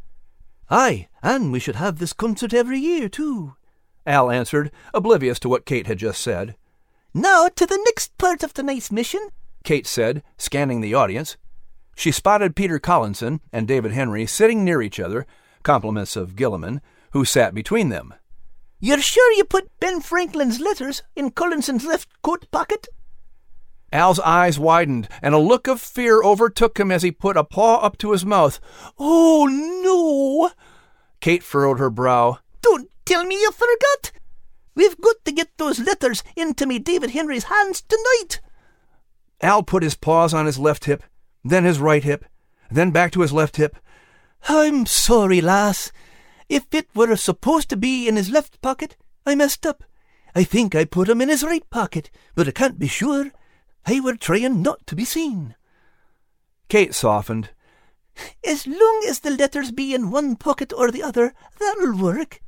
Aye, 0.70 1.08
and 1.24 1.52
we 1.52 1.60
should 1.60 1.76
have 1.76 2.00
this 2.00 2.14
concert 2.14 2.54
every 2.54 2.80
year, 2.80 3.08
too, 3.08 3.56
Al 4.08 4.32
answered, 4.32 4.72
oblivious 4.94 5.38
to 5.40 5.50
what 5.50 5.66
Kate 5.66 5.86
had 5.86 5.98
just 5.98 6.22
said. 6.22 6.56
Now 7.14 7.50
to 7.50 7.66
the 7.66 7.80
next 7.86 8.18
part 8.18 8.42
of 8.42 8.54
tonight's 8.54 8.92
mission, 8.92 9.28
Kate 9.64 9.86
said, 9.86 10.24
scanning 10.38 10.80
the 10.80 10.94
audience. 10.94 11.36
She 11.96 12.12
spotted 12.12 12.56
Peter 12.56 12.80
Collinson 12.80 13.42
and 13.52 13.68
David 13.68 13.92
Henry 13.92 14.26
sitting 14.26 14.64
near 14.64 14.82
each 14.82 15.00
other, 15.00 15.28
compliments 15.62 16.16
of 16.16 16.36
Gillamon, 16.36 16.80
who 17.12 17.26
sat 17.26 17.54
between 17.54 17.90
them. 17.90 18.14
You're 18.80 19.02
sure 19.02 19.34
you 19.34 19.44
put 19.44 19.78
Ben 19.80 20.00
Franklin's 20.00 20.62
letters 20.62 21.04
in 21.16 21.32
Collinson's 21.32 21.84
left 21.84 22.08
coat 22.22 22.50
pocket? 22.52 22.88
Al's 23.91 24.20
eyes 24.20 24.60
widened, 24.60 25.08
and 25.22 25.34
a 25.34 25.39
look 25.39 25.67
of 25.67 25.82
fear 25.82 26.22
overtook 26.22 26.79
him 26.79 26.91
as 26.91 27.03
he 27.03 27.12
put 27.12 27.38
a 27.38 27.44
paw 27.44 27.77
up 27.77 27.98
to 28.00 28.12
his 28.12 28.25
mouth. 28.25 28.60
Oh, 29.00 29.46
no! 29.46 30.51
Kate 31.22 31.44
furrowed 31.44 31.79
her 31.79 31.89
brow. 31.89 32.39
Don't 32.62 32.89
tell 33.06 33.24
me 33.24 33.36
you 33.36 33.51
forgot! 33.51 34.12
We've 34.75 35.00
got 35.00 35.24
to 35.25 35.32
get 35.32 35.58
those 35.58 35.79
letters 35.79 36.24
into 36.36 36.65
me 36.65 36.79
David 36.79 37.12
Henry's 37.12 37.46
hands 37.46 37.82
tonight! 37.82 38.41
Al 39.41 39.63
put 39.63 39.84
his 39.84 39.96
paws 39.96 40.34
on 40.34 40.46
his 40.46 40.60
left 40.60 40.86
hip, 40.86 41.03
then 41.44 41.63
his 41.63 41.79
right 41.79 42.03
hip, 42.03 42.25
then 42.70 42.91
back 42.91 43.12
to 43.13 43.22
his 43.22 43.32
left 43.32 43.56
hip. 43.56 43.77
I'm 44.50 44.86
sorry, 44.86 45.41
lass. 45.41 45.91
If 46.50 46.65
it 46.74 46.88
were 46.94 47.15
supposed 47.15 47.70
to 47.70 47.77
be 47.77 48.08
in 48.08 48.17
his 48.17 48.29
left 48.29 48.62
pocket, 48.62 48.98
I 49.25 49.36
messed 49.36 49.65
up. 49.65 49.84
I 50.36 50.44
think 50.44 50.75
I 50.75 50.86
put 50.86 51.10
'em 51.10 51.22
in 51.22 51.29
his 51.29 51.44
right 51.44 51.67
pocket, 51.70 52.12
but 52.36 52.48
I 52.48 52.51
can't 52.51 52.77
be 52.77 52.88
sure. 52.88 53.32
I 53.88 54.01
were 54.01 54.17
trying 54.17 54.62
not 54.62 54.86
to 54.88 54.96
be 54.96 55.06
seen. 55.06 55.56
Kate 56.67 56.94
softened. 56.94 57.51
As 58.46 58.67
long 58.67 59.06
as 59.08 59.20
the 59.20 59.32
letters 59.32 59.72
be 59.72 59.94
in 59.94 60.12
one 60.12 60.36
pocket 60.36 60.74
or 60.74 60.91
the 60.91 61.01
other, 61.01 61.34
that'll 61.58 61.98
work. 61.98 62.41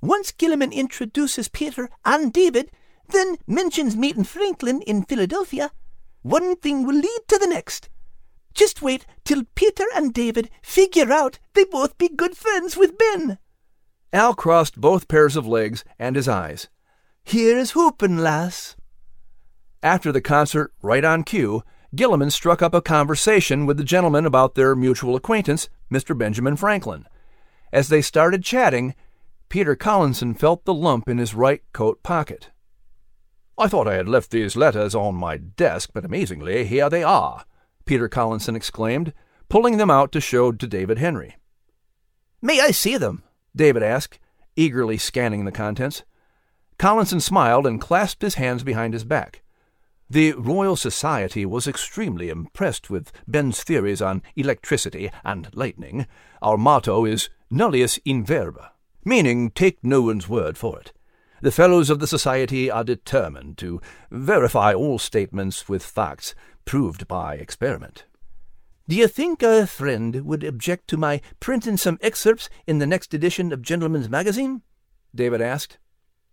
Once 0.00 0.30
Gillamon 0.30 0.72
introduces 0.72 1.48
Peter 1.48 1.90
and 2.04 2.32
David, 2.32 2.70
then 3.08 3.36
mentions 3.48 3.96
meeting 3.96 4.22
Franklin 4.22 4.80
in 4.82 5.04
Philadelphia, 5.04 5.72
one 6.22 6.54
thing 6.54 6.86
will 6.86 6.94
lead 6.94 7.20
to 7.28 7.38
the 7.38 7.48
next. 7.48 7.88
Just 8.54 8.80
wait 8.80 9.06
till 9.24 9.42
Peter 9.56 9.86
and 9.94 10.14
David 10.14 10.50
figure 10.62 11.12
out 11.12 11.40
they 11.54 11.64
both 11.64 11.98
be 11.98 12.08
good 12.08 12.36
friends 12.36 12.76
with 12.76 12.96
Ben. 12.96 13.38
Al 14.12 14.34
crossed 14.34 14.80
both 14.80 15.08
pairs 15.08 15.34
of 15.34 15.46
legs 15.46 15.84
and 15.98 16.14
his 16.14 16.28
eyes. 16.28 16.68
Here's 17.24 17.72
hoopin', 17.72 18.18
lass. 18.18 18.75
After 19.86 20.10
the 20.10 20.20
concert, 20.20 20.72
right 20.82 21.04
on 21.04 21.22
cue, 21.22 21.62
Gillamon 21.94 22.32
struck 22.32 22.60
up 22.60 22.74
a 22.74 22.82
conversation 22.82 23.66
with 23.66 23.76
the 23.76 23.84
gentleman 23.84 24.26
about 24.26 24.56
their 24.56 24.74
mutual 24.74 25.14
acquaintance, 25.14 25.68
Mr. 25.92 26.18
Benjamin 26.18 26.56
Franklin. 26.56 27.06
As 27.72 27.86
they 27.86 28.02
started 28.02 28.42
chatting, 28.42 28.96
Peter 29.48 29.76
Collinson 29.76 30.34
felt 30.34 30.64
the 30.64 30.74
lump 30.74 31.08
in 31.08 31.18
his 31.18 31.34
right 31.36 31.62
coat 31.72 32.02
pocket. 32.02 32.50
I 33.56 33.68
thought 33.68 33.86
I 33.86 33.94
had 33.94 34.08
left 34.08 34.32
these 34.32 34.56
letters 34.56 34.96
on 34.96 35.14
my 35.14 35.36
desk, 35.36 35.90
but 35.94 36.04
amazingly, 36.04 36.66
here 36.66 36.90
they 36.90 37.04
are, 37.04 37.44
Peter 37.84 38.08
Collinson 38.08 38.56
exclaimed, 38.56 39.12
pulling 39.48 39.76
them 39.76 39.88
out 39.88 40.10
to 40.10 40.20
show 40.20 40.50
to 40.50 40.66
David 40.66 40.98
Henry. 40.98 41.36
May 42.42 42.60
I 42.60 42.72
see 42.72 42.96
them? 42.96 43.22
David 43.54 43.84
asked, 43.84 44.18
eagerly 44.56 44.98
scanning 44.98 45.44
the 45.44 45.52
contents. 45.52 46.02
Collinson 46.76 47.20
smiled 47.20 47.68
and 47.68 47.80
clasped 47.80 48.22
his 48.22 48.34
hands 48.34 48.64
behind 48.64 48.92
his 48.92 49.04
back. 49.04 49.44
The 50.08 50.34
Royal 50.34 50.76
Society 50.76 51.44
was 51.44 51.66
extremely 51.66 52.28
impressed 52.28 52.88
with 52.90 53.10
Ben's 53.26 53.64
theories 53.64 54.00
on 54.00 54.22
electricity 54.36 55.10
and 55.24 55.48
lightning. 55.52 56.06
Our 56.40 56.56
motto 56.56 57.04
is 57.04 57.28
nullius 57.50 57.98
in 58.04 58.24
verba, 58.24 58.70
meaning 59.04 59.50
take 59.50 59.82
no 59.82 60.02
one's 60.02 60.28
word 60.28 60.56
for 60.56 60.78
it. 60.78 60.92
The 61.42 61.50
fellows 61.50 61.90
of 61.90 61.98
the 61.98 62.06
Society 62.06 62.70
are 62.70 62.84
determined 62.84 63.58
to 63.58 63.80
verify 64.08 64.72
all 64.72 65.00
statements 65.00 65.68
with 65.68 65.82
facts 65.82 66.36
proved 66.64 67.08
by 67.08 67.34
experiment. 67.34 68.04
Do 68.88 68.94
you 68.94 69.08
think 69.08 69.42
a 69.42 69.66
friend 69.66 70.24
would 70.24 70.44
object 70.44 70.86
to 70.88 70.96
my 70.96 71.20
printing 71.40 71.76
some 71.76 71.98
excerpts 72.00 72.48
in 72.64 72.78
the 72.78 72.86
next 72.86 73.12
edition 73.12 73.52
of 73.52 73.60
Gentleman's 73.60 74.08
Magazine? 74.08 74.62
David 75.12 75.40
asked. 75.40 75.78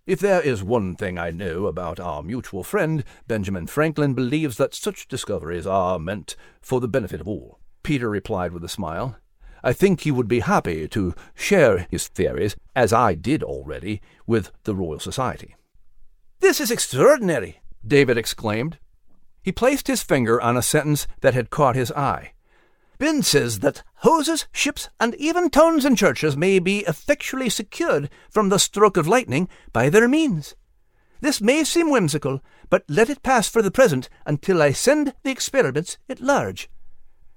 If 0.06 0.20
there 0.20 0.42
is 0.42 0.62
one 0.62 0.96
thing 0.96 1.18
I 1.18 1.32
know 1.32 1.66
about 1.66 1.98
our 1.98 2.22
mutual 2.22 2.62
friend, 2.62 3.06
Benjamin 3.26 3.68
Franklin 3.68 4.14
believes 4.14 4.58
that 4.58 4.76
such 4.76 5.08
discoveries 5.08 5.66
are 5.66 5.98
meant 5.98 6.36
for 6.62 6.82
the 6.82 6.90
benefit 6.90 7.22
of 7.22 7.28
all. 7.28 7.60
Peter 7.84 8.10
replied 8.10 8.52
with 8.52 8.66
a 8.66 8.70
smile. 8.70 9.16
I 9.64 9.72
think 9.72 10.02
he 10.02 10.12
would 10.12 10.28
be 10.28 10.42
happy 10.42 10.90
to 10.90 11.16
share 11.36 11.88
his 11.90 12.10
theories, 12.10 12.58
as 12.76 12.92
I 12.92 13.16
did 13.16 13.44
already, 13.44 14.02
with 14.28 14.52
the 14.66 14.76
Royal 14.76 15.00
Society. 15.00 15.56
This 16.42 16.60
is 16.60 16.70
extraordinary, 16.70 17.62
David 17.88 18.18
exclaimed. 18.18 18.80
He 19.42 19.54
placed 19.54 19.88
his 19.88 20.04
finger 20.04 20.42
on 20.42 20.58
a 20.58 20.62
sentence 20.62 21.08
that 21.22 21.34
had 21.34 21.50
caught 21.50 21.78
his 21.78 21.94
eye. 21.94 22.34
Says 23.04 23.60
that 23.60 23.84
houses, 23.96 24.48
ships, 24.54 24.88
and 24.98 25.14
even 25.16 25.50
towns 25.50 25.84
and 25.84 25.98
churches 25.98 26.38
may 26.38 26.58
be 26.58 26.86
effectually 26.88 27.50
secured 27.50 28.10
from 28.30 28.48
the 28.48 28.58
stroke 28.58 28.96
of 28.96 29.10
lightning 29.10 29.50
by 29.74 29.90
their 29.90 30.08
means. 30.08 30.56
This 31.20 31.42
may 31.42 31.66
seem 31.66 31.92
whimsical, 31.92 32.42
but 32.70 32.86
let 32.88 33.10
it 33.10 33.22
pass 33.22 33.50
for 33.50 33.62
the 33.62 33.72
present 33.72 34.08
until 34.26 34.62
I 34.62 34.72
send 34.72 35.14
the 35.24 35.32
experiments 35.32 35.98
at 36.08 36.22
large. 36.22 36.70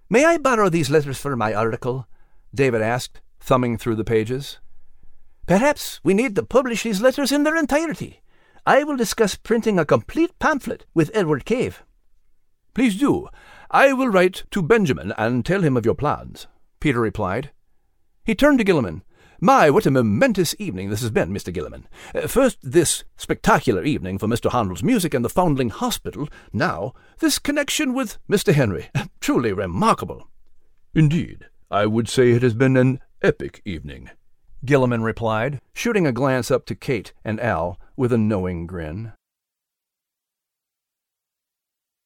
May 0.08 0.24
I 0.24 0.38
borrow 0.38 0.68
these 0.68 0.88
letters 0.88 1.18
for 1.18 1.34
my 1.34 1.52
article? 1.52 2.06
David 2.54 2.80
asked, 2.80 3.20
thumbing 3.40 3.76
through 3.76 3.96
the 3.96 4.04
pages. 4.04 4.60
Perhaps 5.48 6.00
we 6.04 6.14
need 6.14 6.36
to 6.36 6.44
publish 6.44 6.84
these 6.84 7.02
letters 7.02 7.32
in 7.32 7.42
their 7.42 7.56
entirety. 7.56 8.22
I 8.64 8.84
will 8.84 8.96
discuss 8.96 9.34
printing 9.34 9.80
a 9.80 9.84
complete 9.84 10.38
pamphlet 10.38 10.86
with 10.94 11.10
Edward 11.12 11.44
Cave. 11.44 11.82
Please 12.72 12.96
do. 12.96 13.28
I 13.70 13.92
will 13.92 14.08
write 14.08 14.44
to 14.52 14.62
Benjamin 14.62 15.12
and 15.18 15.44
tell 15.44 15.62
him 15.62 15.76
of 15.76 15.84
your 15.84 15.94
plans, 15.94 16.46
Peter 16.80 17.00
replied. 17.00 17.50
He 18.24 18.34
turned 18.34 18.58
to 18.58 18.64
Gillamon. 18.64 19.02
My, 19.40 19.68
what 19.68 19.86
a 19.86 19.90
momentous 19.90 20.54
evening 20.58 20.88
this 20.88 21.02
has 21.02 21.10
been, 21.10 21.30
Mr. 21.30 21.52
Gillamon. 21.52 21.84
Uh, 22.14 22.26
first, 22.26 22.58
this 22.62 23.04
spectacular 23.16 23.84
evening 23.84 24.18
for 24.18 24.26
Mr. 24.26 24.50
Handel's 24.50 24.82
music 24.82 25.12
and 25.12 25.24
the 25.24 25.28
Foundling 25.28 25.68
Hospital. 25.68 26.28
Now, 26.52 26.94
this 27.18 27.38
connection 27.38 27.92
with 27.92 28.18
Mr. 28.30 28.54
Henry. 28.54 28.88
Truly 29.20 29.52
remarkable. 29.52 30.28
Indeed, 30.94 31.46
I 31.70 31.84
would 31.86 32.08
say 32.08 32.30
it 32.30 32.42
has 32.42 32.54
been 32.54 32.76
an 32.76 33.00
epic 33.20 33.60
evening, 33.64 34.10
Gillamon 34.64 35.02
replied, 35.02 35.60
shooting 35.74 36.06
a 36.06 36.12
glance 36.12 36.50
up 36.50 36.64
to 36.66 36.74
Kate 36.74 37.12
and 37.24 37.40
Al 37.40 37.78
with 37.96 38.12
a 38.12 38.18
knowing 38.18 38.66
grin. 38.66 39.12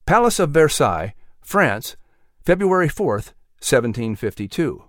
Palace 0.06 0.40
of 0.40 0.50
Versailles, 0.50 1.14
France, 1.42 1.96
February 2.44 2.88
4th, 2.88 3.32
1752. 3.60 4.84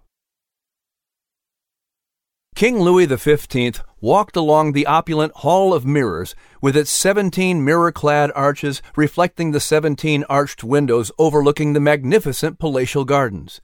King 2.54 2.80
Louis 2.80 3.08
XV 3.08 3.82
walked 4.02 4.36
along 4.36 4.74
the 4.74 4.86
opulent 4.86 5.34
Hall 5.38 5.74
of 5.74 5.86
Mirrors 5.86 6.36
with 6.62 6.78
its 6.78 6.92
seventeen 6.92 7.64
mirror 7.64 7.92
clad 7.92 8.32
arches 8.36 8.82
reflecting 8.96 9.52
the 9.52 9.60
seventeen 9.60 10.24
arched 10.30 10.64
windows 10.64 11.12
overlooking 11.18 11.74
the 11.74 11.80
magnificent 11.80 12.60
palatial 12.60 13.06
gardens. 13.06 13.62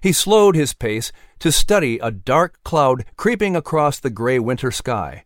He 0.00 0.12
slowed 0.12 0.54
his 0.54 0.72
pace 0.72 1.12
to 1.40 1.52
study 1.52 1.98
a 1.98 2.10
dark 2.10 2.62
cloud 2.62 3.04
creeping 3.16 3.54
across 3.56 4.00
the 4.00 4.10
gray 4.10 4.38
winter 4.38 4.70
sky. 4.70 5.24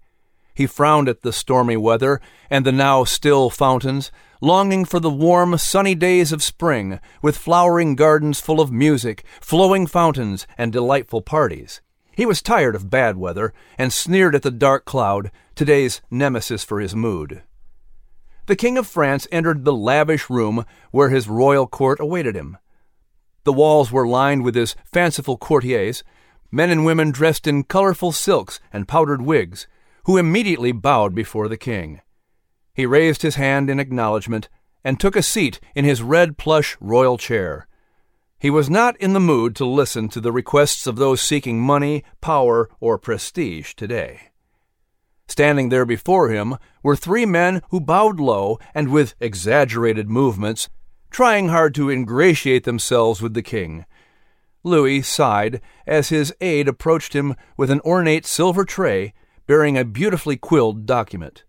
He 0.54 0.66
frowned 0.66 1.08
at 1.08 1.22
the 1.22 1.32
stormy 1.32 1.76
weather 1.76 2.20
and 2.50 2.64
the 2.64 2.72
now 2.72 3.04
still 3.04 3.50
fountains, 3.50 4.10
longing 4.40 4.84
for 4.84 5.00
the 5.00 5.10
warm, 5.10 5.56
sunny 5.56 5.94
days 5.94 6.32
of 6.32 6.42
spring, 6.42 7.00
with 7.22 7.36
flowering 7.36 7.94
gardens 7.94 8.40
full 8.40 8.60
of 8.60 8.72
music, 8.72 9.24
flowing 9.40 9.86
fountains, 9.86 10.46
and 10.58 10.72
delightful 10.72 11.22
parties. 11.22 11.80
He 12.14 12.26
was 12.26 12.42
tired 12.42 12.74
of 12.74 12.90
bad 12.90 13.16
weather 13.16 13.54
and 13.78 13.92
sneered 13.92 14.34
at 14.34 14.42
the 14.42 14.50
dark 14.50 14.84
cloud, 14.84 15.30
today's 15.54 16.02
nemesis 16.10 16.62
for 16.62 16.80
his 16.80 16.94
mood. 16.94 17.42
The 18.46 18.56
King 18.56 18.76
of 18.76 18.86
France 18.86 19.26
entered 19.32 19.64
the 19.64 19.72
lavish 19.72 20.28
room 20.28 20.66
where 20.90 21.08
his 21.08 21.28
royal 21.28 21.66
court 21.66 22.00
awaited 22.00 22.34
him. 22.34 22.58
The 23.44 23.52
walls 23.52 23.90
were 23.90 24.06
lined 24.06 24.44
with 24.44 24.54
his 24.54 24.76
fanciful 24.84 25.36
courtiers, 25.36 26.04
men 26.50 26.68
and 26.68 26.84
women 26.84 27.12
dressed 27.12 27.46
in 27.46 27.64
colorful 27.64 28.12
silks 28.12 28.60
and 28.72 28.86
powdered 28.86 29.22
wigs, 29.22 29.66
who 30.04 30.18
immediately 30.18 30.72
bowed 30.72 31.14
before 31.14 31.48
the 31.48 31.56
king. 31.56 32.00
He 32.74 32.86
raised 32.86 33.22
his 33.22 33.36
hand 33.36 33.70
in 33.70 33.78
acknowledgment 33.78 34.48
and 34.84 34.98
took 34.98 35.16
a 35.16 35.22
seat 35.22 35.60
in 35.74 35.84
his 35.84 36.02
red 36.02 36.38
plush 36.38 36.76
royal 36.80 37.18
chair. 37.18 37.66
He 38.38 38.50
was 38.50 38.68
not 38.68 38.96
in 38.96 39.12
the 39.12 39.20
mood 39.20 39.54
to 39.56 39.64
listen 39.64 40.08
to 40.08 40.20
the 40.20 40.32
requests 40.32 40.86
of 40.86 40.96
those 40.96 41.20
seeking 41.20 41.60
money, 41.60 42.02
power, 42.20 42.68
or 42.80 42.98
prestige 42.98 43.74
today. 43.74 44.30
Standing 45.28 45.68
there 45.68 45.86
before 45.86 46.30
him 46.30 46.56
were 46.82 46.96
three 46.96 47.24
men 47.24 47.62
who 47.70 47.80
bowed 47.80 48.18
low 48.18 48.58
and 48.74 48.90
with 48.90 49.14
exaggerated 49.20 50.10
movements, 50.10 50.68
trying 51.10 51.48
hard 51.48 51.74
to 51.76 51.88
ingratiate 51.88 52.64
themselves 52.64 53.22
with 53.22 53.34
the 53.34 53.42
king. 53.42 53.86
Louis 54.64 55.02
sighed 55.02 55.60
as 55.86 56.08
his 56.08 56.34
aide 56.40 56.68
approached 56.68 57.14
him 57.14 57.36
with 57.56 57.70
an 57.70 57.80
ornate 57.80 58.26
silver 58.26 58.64
tray 58.64 59.14
bearing 59.46 59.76
a 59.76 59.84
beautifully 59.84 60.36
quilled 60.36 60.86
document. 60.86 61.44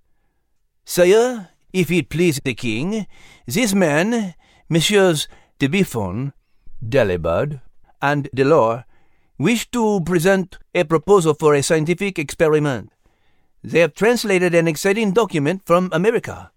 Sire, 0.86 1.50
if 1.72 1.90
it 1.92 2.10
please 2.10 2.40
the 2.44 2.54
king, 2.54 3.08
these 3.48 3.74
men, 3.74 4.36
Messieurs 4.70 5.28
de 5.60 5.68
Buffon, 5.68 6.34
Dalibard, 6.88 7.62
and 8.02 8.30
Delor, 8.36 8.84
wish 9.38 9.70
to 9.72 10.02
present 10.02 10.58
a 10.76 10.84
proposal 10.84 11.34
for 11.34 11.54
a 11.54 11.64
scientific 11.64 12.20
experiment. 12.20 12.92
They 13.64 13.80
have 13.80 13.94
translated 13.94 14.54
an 14.54 14.68
exciting 14.68 15.12
document 15.14 15.64
from 15.66 15.90
America. 15.92 16.52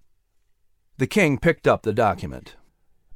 The 0.99 1.07
king 1.07 1.39
picked 1.39 1.69
up 1.69 1.83
the 1.83 1.93
document. 1.93 2.57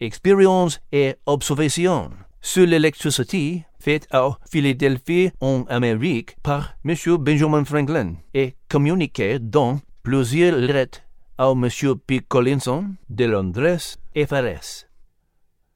Expérience 0.01 0.79
et 0.93 1.19
observation 1.27 2.25
sur 2.41 2.67
l'électricité 2.67 3.67
faite 3.81 4.07
à 4.11 4.39
Philadelphie 4.51 5.31
en 5.41 5.65
Amérique 5.69 6.37
par 6.43 6.75
M. 6.85 6.95
Benjamin 7.19 7.65
Franklin 7.65 8.17
et 8.35 8.55
communiquée 8.69 9.39
dans 9.39 9.81
plusieurs 10.03 10.57
lettres 10.57 11.01
à 11.39 11.53
M. 11.53 11.69
P. 12.07 12.21
Collinson 12.21 12.97
de 13.09 13.25
Londres 13.25 13.97
et 14.15 14.27
Fares. 14.27 14.85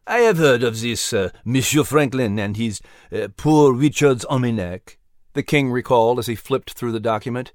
I 0.06 0.18
have 0.18 0.38
heard 0.38 0.62
of 0.62 0.80
this 0.80 1.14
uh, 1.14 1.30
Monsieur 1.46 1.82
Franklin 1.82 2.38
and 2.38 2.58
his 2.58 2.82
uh, 3.10 3.28
poor 3.38 3.72
Richard's 3.72 4.26
almanac, 4.26 4.98
the 5.32 5.42
king 5.42 5.70
recalled 5.70 6.18
as 6.18 6.26
he 6.26 6.34
flipped 6.34 6.74
through 6.74 6.92
the 6.92 7.00
document. 7.00 7.52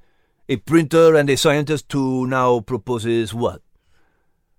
A 0.47 0.55
printer 0.57 1.15
and 1.15 1.29
a 1.29 1.37
scientist 1.37 1.91
who 1.93 2.25
now 2.25 2.59
proposes 2.59 3.35
what? 3.35 3.61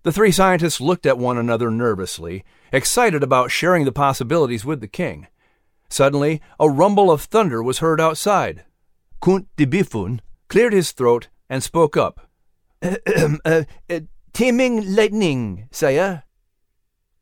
The 0.05 0.13
three 0.13 0.31
scientists 0.31 0.81
looked 0.81 1.05
at 1.05 1.19
one 1.19 1.37
another 1.37 1.69
nervously, 1.69 2.45
excited 2.73 3.25
about 3.25 3.51
sharing 3.51 3.85
the 3.85 3.93
possibilities 3.93 4.65
with 4.65 4.81
the 4.81 4.87
king. 4.87 5.27
Suddenly, 5.91 6.41
a 6.59 6.71
rumble 6.71 7.11
of 7.11 7.23
thunder 7.23 7.63
was 7.63 7.79
heard 7.79 8.01
outside. 8.01 8.65
Count 9.23 9.49
de 9.57 9.65
Buffon 9.65 10.23
cleared 10.49 10.73
his 10.73 10.93
throat 10.93 11.29
and 11.49 11.63
spoke 11.63 11.97
up. 11.97 12.29
uh, 12.83 12.97
uh, 13.45 14.01
Taming 14.33 14.95
lightning, 14.95 15.69
sire. 15.73 16.23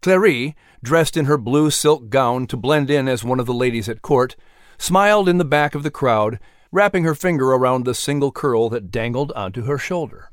Clary, 0.03 0.55
dressed 0.85 1.17
in 1.17 1.25
her 1.25 1.39
blue 1.39 1.71
silk 1.71 2.11
gown 2.11 2.47
to 2.47 2.57
blend 2.57 2.91
in 2.91 3.09
as 3.09 3.25
one 3.25 3.41
of 3.41 3.47
the 3.47 3.55
ladies 3.55 3.89
at 3.89 4.03
court, 4.03 4.37
smiled 4.77 5.29
in 5.29 5.39
the 5.39 5.45
back 5.45 5.75
of 5.75 5.83
the 5.83 5.91
crowd, 5.91 6.39
wrapping 6.71 7.05
her 7.05 7.15
finger 7.15 7.53
around 7.53 7.85
the 7.85 7.95
single 7.95 8.31
curl 8.31 8.69
that 8.69 8.91
dangled 8.91 9.33
onto 9.33 9.65
her 9.65 9.79
shoulder. 9.79 10.31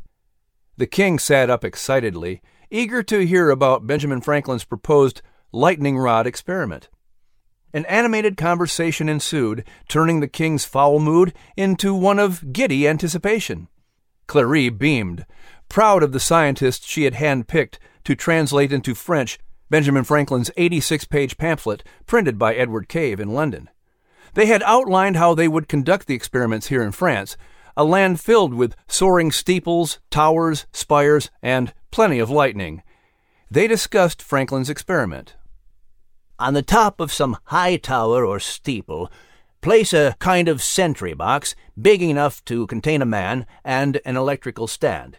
The 0.77 0.85
king 0.85 1.17
sat 1.17 1.49
up 1.49 1.63
excitedly, 1.63 2.41
eager 2.69 3.01
to 3.03 3.25
hear 3.25 3.49
about 3.49 3.87
Benjamin 3.87 4.21
Franklin's 4.21 4.65
proposed 4.65 5.21
lightning 5.51 5.97
rod 5.97 6.27
experiment. 6.27 6.89
An 7.75 7.83
animated 7.88 8.38
conversation 8.38 9.09
ensued, 9.09 9.65
turning 9.89 10.21
the 10.21 10.29
king's 10.29 10.63
foul 10.63 10.97
mood 10.97 11.33
into 11.57 11.93
one 11.93 12.19
of 12.19 12.53
giddy 12.53 12.88
anticipation. 12.88 13.67
Clary 14.27 14.69
beamed, 14.69 15.25
proud 15.67 16.01
of 16.01 16.13
the 16.13 16.19
scientist 16.21 16.88
she 16.88 17.03
had 17.03 17.15
handpicked 17.15 17.77
to 18.05 18.15
translate 18.15 18.71
into 18.71 18.95
French 18.95 19.39
Benjamin 19.69 20.05
Franklin's 20.05 20.49
86 20.55 21.03
page 21.03 21.38
pamphlet 21.38 21.83
printed 22.05 22.39
by 22.39 22.55
Edward 22.55 22.88
Cave 22.88 23.19
in 23.19 23.33
London. 23.33 23.69
They 24.35 24.45
had 24.45 24.63
outlined 24.63 25.17
how 25.17 25.33
they 25.33 25.49
would 25.49 25.67
conduct 25.67 26.07
the 26.07 26.15
experiments 26.15 26.67
here 26.67 26.81
in 26.81 26.93
France, 26.93 27.35
a 27.75 27.83
land 27.83 28.21
filled 28.21 28.53
with 28.53 28.77
soaring 28.88 29.33
steeples, 29.33 29.99
towers, 30.09 30.65
spires, 30.71 31.29
and 31.43 31.73
plenty 31.91 32.19
of 32.19 32.29
lightning. 32.29 32.83
They 33.51 33.67
discussed 33.67 34.21
Franklin's 34.21 34.69
experiment. 34.69 35.35
On 36.37 36.53
the 36.53 36.61
top 36.61 36.99
of 36.99 37.13
some 37.13 37.37
high 37.45 37.77
tower 37.77 38.25
or 38.25 38.41
steeple, 38.41 39.09
place 39.61 39.93
a 39.93 40.15
kind 40.19 40.49
of 40.49 40.61
sentry 40.61 41.13
box 41.13 41.55
big 41.81 42.01
enough 42.01 42.43
to 42.45 42.67
contain 42.67 43.01
a 43.01 43.05
man 43.05 43.45
and 43.63 44.01
an 44.03 44.17
electrical 44.17 44.67
stand. 44.67 45.17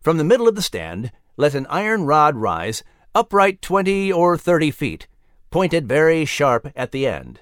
From 0.00 0.16
the 0.16 0.24
middle 0.24 0.48
of 0.48 0.54
the 0.54 0.62
stand, 0.62 1.12
let 1.36 1.54
an 1.54 1.66
iron 1.68 2.04
rod 2.04 2.36
rise 2.36 2.82
upright 3.14 3.60
20 3.60 4.10
or 4.10 4.38
30 4.38 4.70
feet, 4.70 5.06
pointed 5.50 5.86
very 5.86 6.24
sharp 6.24 6.72
at 6.74 6.92
the 6.92 7.06
end. 7.06 7.40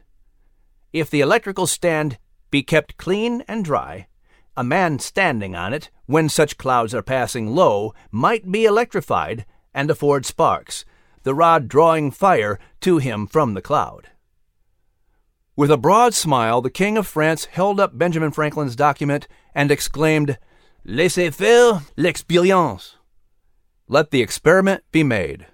If 0.92 1.08
the 1.08 1.20
electrical 1.20 1.68
stand 1.68 2.18
be 2.50 2.64
kept 2.64 2.96
clean 2.96 3.44
and 3.46 3.64
dry, 3.64 4.08
a 4.56 4.64
man 4.64 4.98
standing 4.98 5.54
on 5.54 5.72
it, 5.72 5.90
when 6.06 6.28
such 6.28 6.58
clouds 6.58 6.92
are 6.92 7.02
passing 7.02 7.54
low, 7.54 7.94
might 8.10 8.50
be 8.50 8.64
electrified 8.64 9.46
and 9.72 9.90
afford 9.90 10.26
sparks, 10.26 10.84
the 11.22 11.34
rod 11.34 11.68
drawing 11.68 12.10
fire 12.10 12.58
to 12.80 12.98
him 12.98 13.26
from 13.26 13.54
the 13.54 13.62
cloud. 13.62 14.08
With 15.54 15.70
a 15.70 15.76
broad 15.76 16.14
smile, 16.14 16.62
the 16.62 16.70
King 16.70 16.96
of 16.96 17.06
France 17.06 17.44
held 17.44 17.78
up 17.78 17.96
Benjamin 17.96 18.32
Franklin's 18.32 18.74
document 18.74 19.28
and 19.54 19.70
exclaimed, 19.70 20.38
Laissez 20.84 21.30
faire 21.30 21.82
l'expérience. 21.96 22.94
Let 23.86 24.10
the 24.10 24.22
experiment 24.22 24.82
be 24.90 25.04
made. 25.04 25.46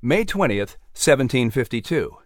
May 0.00 0.24
20th, 0.24 0.76
1752. 0.94 2.16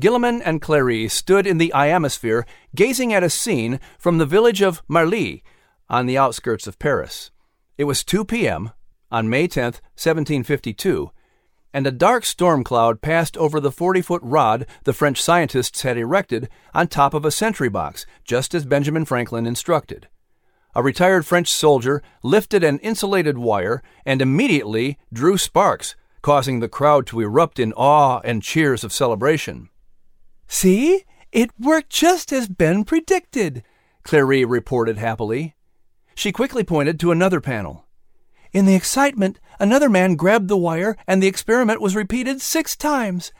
Gillamon 0.00 0.40
and 0.44 0.62
Clary 0.62 1.08
stood 1.08 1.46
in 1.46 1.58
the 1.58 1.74
ionosphere 1.74 2.46
gazing 2.74 3.12
at 3.12 3.24
a 3.24 3.30
scene 3.30 3.80
from 3.98 4.18
the 4.18 4.26
village 4.26 4.62
of 4.62 4.82
Marly 4.86 5.42
on 5.88 6.06
the 6.06 6.16
outskirts 6.16 6.66
of 6.66 6.78
Paris. 6.78 7.30
It 7.78 7.84
was 7.84 8.02
2 8.02 8.24
p.m. 8.24 8.72
on 9.08 9.30
May 9.30 9.46
10, 9.46 9.62
1752, 9.94 11.12
and 11.72 11.86
a 11.86 11.92
dark 11.92 12.24
storm 12.24 12.64
cloud 12.64 13.00
passed 13.00 13.36
over 13.36 13.60
the 13.60 13.70
40 13.70 14.02
foot 14.02 14.20
rod 14.24 14.66
the 14.82 14.92
French 14.92 15.22
scientists 15.22 15.82
had 15.82 15.96
erected 15.96 16.48
on 16.74 16.88
top 16.88 17.14
of 17.14 17.24
a 17.24 17.30
sentry 17.30 17.68
box, 17.68 18.04
just 18.24 18.52
as 18.52 18.66
Benjamin 18.66 19.04
Franklin 19.04 19.46
instructed. 19.46 20.08
A 20.74 20.82
retired 20.82 21.24
French 21.24 21.48
soldier 21.48 22.02
lifted 22.24 22.64
an 22.64 22.80
insulated 22.80 23.38
wire 23.38 23.80
and 24.04 24.20
immediately 24.20 24.98
drew 25.12 25.38
sparks, 25.38 25.94
causing 26.20 26.58
the 26.58 26.68
crowd 26.68 27.06
to 27.06 27.20
erupt 27.20 27.60
in 27.60 27.72
awe 27.74 28.20
and 28.24 28.42
cheers 28.42 28.82
of 28.82 28.92
celebration. 28.92 29.68
See? 30.48 31.04
It 31.30 31.50
worked 31.60 31.90
just 31.90 32.32
as 32.32 32.48
Ben 32.48 32.82
predicted, 32.84 33.62
Clary 34.02 34.44
reported 34.44 34.98
happily. 34.98 35.54
She 36.18 36.32
quickly 36.32 36.64
pointed 36.64 36.98
to 36.98 37.12
another 37.12 37.40
panel. 37.40 37.86
In 38.52 38.66
the 38.66 38.74
excitement, 38.74 39.38
another 39.60 39.88
man 39.88 40.16
grabbed 40.16 40.48
the 40.48 40.56
wire 40.56 40.96
and 41.06 41.22
the 41.22 41.28
experiment 41.28 41.80
was 41.80 41.94
repeated 41.94 42.40
six 42.40 42.74
times. 42.74 43.32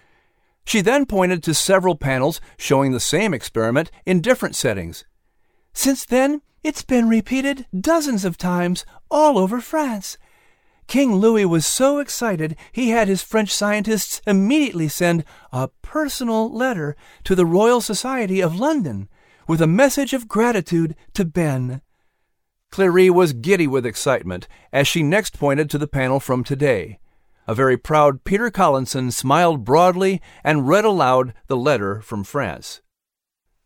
She 0.65 0.81
then 0.81 1.05
pointed 1.05 1.43
to 1.43 1.55
several 1.55 1.97
panels 1.97 2.41
showing 2.57 2.93
the 2.93 3.01
same 3.01 3.35
experiment 3.35 3.91
in 4.07 4.21
different 4.21 4.55
settings. 4.55 5.05
Since 5.73 6.05
then, 6.05 6.41
it's 6.63 6.85
been 6.85 7.09
repeated 7.09 7.67
dozens 7.77 8.25
of 8.25 8.39
times 8.39 8.87
all 9.11 9.39
over 9.39 9.61
France. 9.61 10.17
King 10.87 11.17
Louis 11.17 11.47
was 11.47 11.67
so 11.67 11.99
excited 11.99 12.55
he 12.71 12.91
had 12.91 13.09
his 13.09 13.25
French 13.25 13.53
scientists 13.53 14.23
immediately 14.25 14.87
send 14.87 15.25
a 15.53 15.67
personal 15.83 16.49
letter 16.49 16.95
to 17.25 17.35
the 17.35 17.45
Royal 17.45 17.81
Society 17.81 18.41
of 18.41 18.61
London 18.61 19.09
with 19.49 19.61
a 19.61 19.67
message 19.67 20.13
of 20.13 20.29
gratitude 20.29 20.95
to 21.15 21.25
Ben. 21.25 21.83
Clary 22.71 23.11
was 23.11 23.33
giddy 23.33 23.67
with 23.67 23.87
excitement 23.87 24.47
as 24.73 24.87
she 24.87 25.03
next 25.03 25.39
pointed 25.39 25.69
to 25.71 25.79
the 25.79 25.89
panel 25.89 26.21
from 26.21 26.45
today. 26.45 26.99
A 27.47 27.55
very 27.55 27.77
proud 27.77 28.25
Peter 28.25 28.51
Collinson 28.51 29.11
smiled 29.11 29.65
broadly 29.65 30.21
and 30.45 30.69
read 30.69 30.85
aloud 30.85 31.33
the 31.47 31.57
letter 31.57 32.01
from 32.03 32.25
France. 32.25 32.83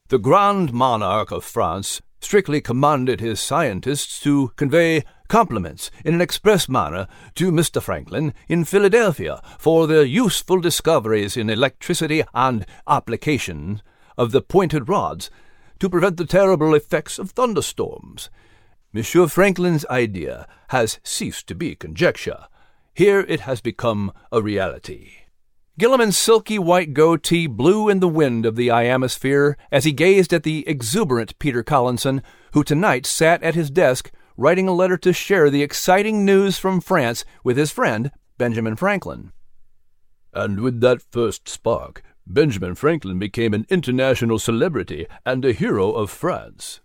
The 0.09 0.19
Grand 0.19 0.73
Monarch 0.73 1.33
of 1.33 1.45
France 1.45 2.01
strictly 2.21 2.61
commanded 2.61 3.21
his 3.21 3.41
scientists 3.41 4.21
to 4.21 4.53
convey 4.57 5.03
compliments 5.29 5.91
in 6.05 6.15
an 6.15 6.21
express 6.21 6.69
manner 6.69 7.09
to 7.35 7.51
Mr. 7.51 7.83
Franklin 7.83 8.33
in 8.49 8.65
Philadelphia 8.65 9.43
for 9.59 9.87
their 9.87 10.05
useful 10.05 10.61
discoveries 10.61 11.37
in 11.37 11.51
electricity 11.51 12.23
and 12.35 12.65
application 12.87 13.83
of 14.17 14.31
the 14.31 14.43
pointed 14.43 14.89
rods 14.89 15.31
to 15.81 15.91
prevent 15.91 16.19
the 16.19 16.27
terrible 16.27 16.75
effects 16.75 17.19
of 17.19 17.31
thunderstorms. 17.31 18.31
Monsieur 18.95 19.27
Franklin's 19.27 19.87
idea 19.87 20.47
has 20.69 21.01
ceased 21.03 21.47
to 21.47 21.55
be 21.55 21.75
conjecture. 21.75 22.47
Here 22.93 23.21
it 23.21 23.41
has 23.41 23.63
become 23.63 24.13
a 24.31 24.43
reality. 24.43 25.13
Gillamon's 25.79 26.19
silky 26.19 26.59
white 26.59 26.93
goatee 26.93 27.47
blew 27.47 27.89
in 27.89 28.01
the 28.01 28.09
wind 28.09 28.45
of 28.45 28.55
the 28.55 28.71
ionosphere 28.71 29.57
as 29.71 29.85
he 29.85 29.93
gazed 29.93 30.35
at 30.35 30.43
the 30.43 30.69
exuberant 30.69 31.39
Peter 31.39 31.63
Collinson, 31.63 32.23
who 32.53 32.63
tonight 32.63 33.07
sat 33.07 33.43
at 33.43 33.55
his 33.55 33.71
desk 33.71 34.13
writing 34.37 34.69
a 34.69 34.75
letter 34.75 34.99
to 34.99 35.15
share 35.15 35.49
the 35.49 35.63
exciting 35.63 36.27
news 36.27 36.59
from 36.59 36.79
France 36.79 37.25
with 37.43 37.57
his 37.57 37.73
friend, 37.73 38.11
Benjamin 38.37 38.77
Franklin. 38.77 39.33
And 40.35 40.61
with 40.61 40.81
that 40.83 41.01
first 41.01 41.49
spark, 41.49 42.03
Benjamin 42.27 42.75
Franklin 42.75 43.19
became 43.19 43.55
an 43.55 43.67
international 43.71 44.39
celebrity 44.39 45.07
and 45.25 45.43
a 45.47 45.53
hero 45.53 45.93
of 45.93 46.11
France. 46.11 46.81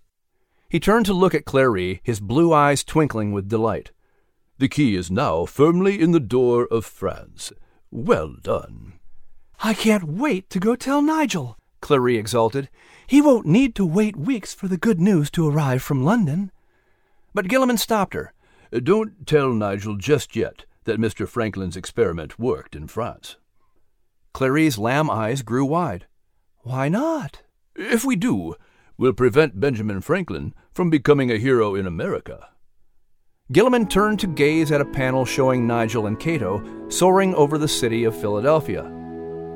He 0.69 0.79
turned 0.79 1.05
to 1.05 1.13
look 1.13 1.33
at 1.33 1.45
Clary, 1.45 2.01
his 2.03 2.19
blue 2.19 2.53
eyes 2.53 2.83
twinkling 2.83 3.31
with 3.31 3.47
delight. 3.47 3.91
The 4.57 4.67
key 4.67 4.95
is 4.95 5.09
now 5.09 5.45
firmly 5.45 6.01
in 6.01 6.11
the 6.11 6.19
door 6.19 6.67
of 6.69 6.85
France. 6.85 7.53
Well 7.89 8.35
done. 8.41 8.93
I 9.63 9.73
can't 9.73 10.03
wait 10.03 10.49
to 10.49 10.59
go 10.59 10.75
tell 10.75 11.01
Nigel, 11.01 11.57
Clary 11.79 12.17
exulted. 12.17 12.69
He 13.07 13.21
won't 13.21 13.45
need 13.45 13.75
to 13.75 13.85
wait 13.85 14.17
weeks 14.17 14.53
for 14.53 14.67
the 14.67 14.77
good 14.77 14.99
news 14.99 15.31
to 15.31 15.47
arrive 15.47 15.81
from 15.81 16.03
London. 16.03 16.51
But 17.33 17.47
Gillamon 17.47 17.79
stopped 17.79 18.13
her. 18.13 18.33
Don't 18.71 19.25
tell 19.25 19.53
Nigel 19.53 19.95
just 19.95 20.35
yet 20.35 20.65
that 20.83 20.99
Mr. 20.99 21.27
Franklin's 21.27 21.77
experiment 21.77 22.37
worked 22.37 22.75
in 22.75 22.87
France. 22.87 23.37
Clary's 24.33 24.77
lamb 24.77 25.09
eyes 25.09 25.41
grew 25.41 25.65
wide. 25.65 26.07
Why 26.59 26.89
not? 26.89 27.43
If 27.75 28.03
we 28.03 28.15
do, 28.15 28.55
we'll 28.97 29.13
prevent 29.13 29.59
Benjamin 29.59 30.01
Franklin 30.01 30.53
from 30.73 30.89
becoming 30.89 31.31
a 31.31 31.37
hero 31.37 31.75
in 31.75 31.85
America. 31.85 32.49
Gillamon 33.53 33.89
turned 33.89 34.19
to 34.19 34.27
gaze 34.27 34.71
at 34.71 34.81
a 34.81 34.85
panel 34.85 35.23
showing 35.23 35.65
Nigel 35.65 36.07
and 36.07 36.19
Cato 36.19 36.89
soaring 36.89 37.33
over 37.35 37.57
the 37.57 37.67
city 37.67 38.03
of 38.03 38.19
Philadelphia. 38.19 38.83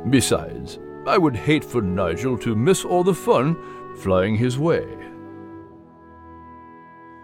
Besides, 0.09 0.79
I 1.05 1.17
would 1.17 1.35
hate 1.35 1.63
for 1.63 1.81
Nigel 1.81 2.37
to 2.39 2.55
miss 2.55 2.85
all 2.85 3.03
the 3.03 3.13
fun 3.13 3.57
flying 3.97 4.35
his 4.35 4.57
way. 4.57 4.85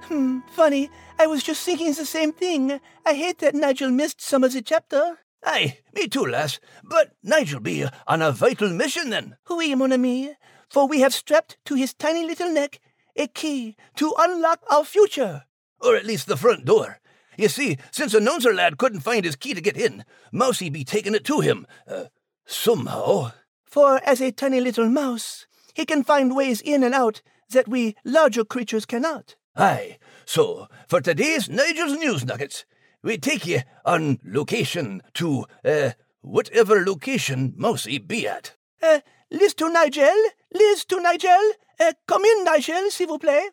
Hmm, 0.03 0.39
funny. 0.51 0.89
I 1.19 1.27
was 1.27 1.43
just 1.43 1.63
thinking 1.63 1.93
the 1.93 2.05
same 2.05 2.33
thing. 2.33 2.79
I 3.05 3.13
hate 3.13 3.39
that 3.39 3.55
Nigel 3.55 3.91
missed 3.91 4.21
some 4.21 4.43
of 4.43 4.53
the 4.53 4.61
chapter. 4.61 5.19
Aye, 5.43 5.79
me 5.93 6.07
too, 6.07 6.25
lass. 6.25 6.59
But 6.83 7.13
Nigel 7.23 7.59
be 7.59 7.85
on 8.07 8.21
a 8.21 8.31
vital 8.31 8.69
mission 8.69 9.09
then. 9.09 9.37
Oui, 9.49 9.75
mon 9.75 9.93
ami. 9.93 10.33
For 10.69 10.87
we 10.87 10.99
have 11.01 11.13
strapped 11.13 11.57
to 11.65 11.75
his 11.75 11.93
tiny 11.93 12.25
little 12.25 12.51
neck 12.51 12.79
a 13.15 13.27
key 13.27 13.75
to 13.95 14.13
unlock 14.17 14.63
our 14.69 14.83
future. 14.83 15.43
Or 15.79 15.95
at 15.95 16.05
least 16.05 16.27
the 16.27 16.37
front 16.37 16.65
door. 16.65 16.99
You 17.37 17.49
see, 17.49 17.77
since 17.91 18.13
a 18.13 18.17
announcer 18.17 18.53
lad 18.53 18.77
couldn't 18.77 19.01
find 19.01 19.23
his 19.23 19.35
key 19.35 19.53
to 19.53 19.61
get 19.61 19.77
in, 19.77 20.03
Mousy 20.31 20.69
be 20.69 20.83
taking 20.83 21.15
it 21.15 21.23
to 21.25 21.39
him. 21.39 21.67
Uh, 21.87 22.05
somehow. 22.45 23.31
For 23.65 24.01
as 24.03 24.21
a 24.21 24.31
tiny 24.31 24.59
little 24.59 24.89
mouse, 24.89 25.45
he 25.75 25.85
can 25.85 26.03
find 26.03 26.35
ways 26.35 26.61
in 26.61 26.83
and 26.83 26.95
out 26.95 27.21
that 27.51 27.67
we 27.67 27.95
larger 28.03 28.43
creatures 28.43 28.85
cannot. 28.85 29.35
Aye, 29.55 29.97
so 30.25 30.67
for 30.87 31.01
today's 31.01 31.49
Nigel's 31.49 31.93
News 31.93 32.25
Nuggets, 32.25 32.65
we 33.03 33.17
take 33.17 33.45
you 33.45 33.61
on 33.85 34.19
location 34.23 35.01
to, 35.15 35.45
uh, 35.63 35.91
whatever 36.21 36.83
location 36.83 37.53
Mousy 37.55 37.99
be 37.99 38.27
at. 38.27 38.55
Uh, 38.81 38.99
Liz 39.29 39.53
to 39.55 39.69
Nigel, 39.69 40.15
Liz 40.53 40.85
to 40.85 41.01
Nigel, 41.01 41.51
uh, 41.81 41.91
come 42.07 42.23
in, 42.23 42.45
Nigel, 42.45 42.89
s'il 42.89 43.07
vous 43.07 43.19
plaît. 43.19 43.49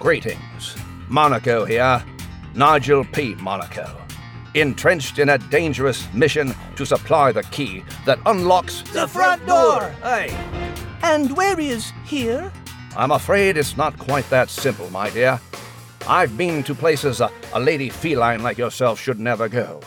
Greetings. 0.00 0.74
Monaco 1.08 1.64
here, 1.64 2.04
Nigel 2.56 3.04
P. 3.04 3.36
Monaco. 3.36 3.86
Entrenched 4.54 5.20
in 5.20 5.28
a 5.28 5.38
dangerous 5.38 6.12
mission 6.12 6.54
to 6.74 6.84
supply 6.84 7.30
the 7.30 7.44
key 7.44 7.84
that 8.04 8.18
unlocks 8.26 8.82
The 8.92 9.06
front 9.06 9.46
door. 9.46 9.94
Aye. 10.02 10.28
And 11.04 11.36
where 11.36 11.58
is 11.60 11.92
here? 12.04 12.52
I'm 12.96 13.12
afraid 13.12 13.56
it's 13.56 13.76
not 13.76 13.96
quite 13.96 14.28
that 14.30 14.50
simple, 14.50 14.90
my 14.90 15.08
dear. 15.10 15.40
I've 16.08 16.36
been 16.36 16.64
to 16.64 16.74
places 16.74 17.20
a, 17.20 17.30
a 17.52 17.60
lady 17.60 17.88
feline 17.90 18.42
like 18.42 18.58
yourself 18.58 19.00
should 19.00 19.20
never 19.20 19.48
go. 19.48 19.80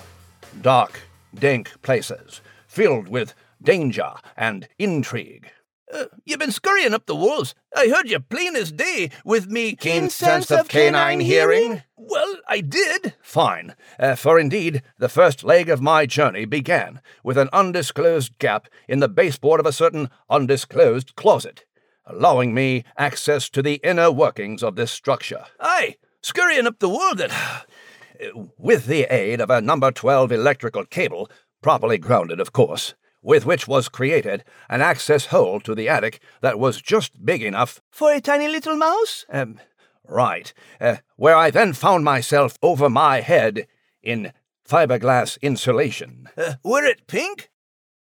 Dark, 0.62 1.02
dank 1.36 1.74
places, 1.82 2.40
filled 2.68 3.10
with 3.10 3.34
danger 3.66 4.14
and 4.38 4.68
intrigue. 4.80 5.52
Uh, 5.94 6.06
you 6.26 6.38
been 6.38 6.52
scurrying 6.52 6.94
up 6.94 7.06
the 7.06 7.16
walls. 7.16 7.54
I 7.76 7.88
heard 7.88 8.10
you 8.10 8.20
plain 8.20 8.56
as 8.56 8.72
day 8.72 9.12
with 9.24 9.48
me 9.48 9.76
Keen 9.76 10.10
sense 10.10 10.50
of 10.50 10.68
canine 10.68 11.20
hearing? 11.20 11.84
Well, 11.96 12.38
I 12.48 12.62
did. 12.62 13.14
Fine. 13.22 13.76
Uh, 14.00 14.16
for 14.16 14.40
indeed, 14.40 14.82
the 14.98 15.10
first 15.10 15.44
leg 15.44 15.70
of 15.70 15.82
my 15.82 16.06
journey 16.06 16.46
began 16.46 17.02
with 17.24 17.38
an 17.38 17.50
undisclosed 17.54 18.38
gap 18.40 18.68
in 18.88 19.00
the 19.00 19.08
baseboard 19.08 19.60
of 19.60 19.66
a 19.66 19.72
certain 19.72 20.10
undisclosed 20.30 21.16
closet, 21.16 21.66
allowing 22.06 22.54
me 22.54 22.84
access 22.98 23.48
to 23.50 23.62
the 23.62 23.76
inner 23.84 24.12
workings 24.12 24.64
of 24.64 24.76
this 24.76 24.92
structure. 24.92 25.46
Aye, 25.60 25.98
scurrying 26.22 26.68
up 26.68 26.80
the 26.80 26.90
wall 26.90 27.16
that. 27.16 27.32
with 28.58 28.86
the 28.86 29.04
aid 29.14 29.42
of 29.42 29.50
a 29.50 29.62
number 29.62 29.92
12 29.92 30.32
electrical 30.32 30.86
cable, 30.86 31.30
properly 31.62 31.98
grounded, 31.98 32.40
of 32.40 32.54
course, 32.54 32.94
with 33.26 33.46
which 33.46 33.68
was 33.68 33.90
created 33.90 34.44
an 34.70 34.82
access 34.82 35.26
hole 35.28 35.60
to 35.60 35.74
the 35.74 35.90
attic 35.90 36.22
that 36.42 36.60
was 36.60 36.82
just 36.82 37.26
big 37.26 37.42
enough 37.42 37.82
For 37.90 38.14
a 38.14 38.22
tiny 38.22 38.48
little 38.48 38.78
mouse? 38.78 39.26
um, 39.30 39.60
right, 40.08 40.54
uh, 40.80 40.98
where 41.18 41.36
I 41.36 41.50
then 41.50 41.74
found 41.74 42.06
myself 42.06 42.58
over 42.62 42.88
my 42.90 43.22
head 43.22 43.68
in 44.04 44.32
fiberglass 44.70 45.42
insulation. 45.42 46.30
Uh, 46.38 46.54
were 46.64 46.86
it 46.86 47.08
pink? 47.08 47.50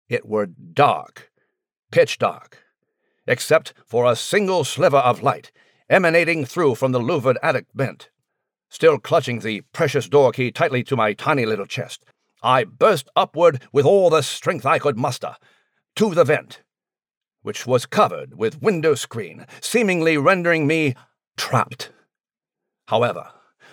It 0.08 0.25
were 0.27 0.45
dark, 0.45 1.32
pitch 1.91 2.19
dark, 2.19 2.60
except 3.25 3.73
for 3.86 4.06
a 4.06 4.15
single 4.15 4.63
sliver 4.63 4.97
of 4.97 5.23
light 5.23 5.51
emanating 5.89 6.45
through 6.45 6.75
from 6.75 6.91
the 6.91 6.99
louvered 6.99 7.38
attic 7.41 7.65
vent. 7.73 8.10
Still 8.69 8.99
clutching 8.99 9.39
the 9.39 9.62
precious 9.71 10.08
door 10.10 10.32
key 10.32 10.51
tightly 10.51 10.84
to 10.84 10.95
my 10.95 11.13
tiny 11.13 11.45
little 11.45 11.65
chest, 11.65 12.03
I 12.43 12.63
burst 12.63 13.10
upward 13.15 13.63
with 13.71 13.86
all 13.86 14.10
the 14.10 14.21
strength 14.21 14.65
I 14.65 14.80
could 14.80 14.97
muster 14.97 15.36
to 15.95 16.13
the 16.13 16.23
vent, 16.23 16.62
which 17.41 17.65
was 17.65 17.86
covered 17.86 18.38
with 18.38 18.62
window 18.62 18.95
screen, 18.95 19.45
seemingly 19.62 20.17
rendering 20.17 20.67
me 20.67 20.95
trapped. 21.36 21.91
However, 22.88 23.32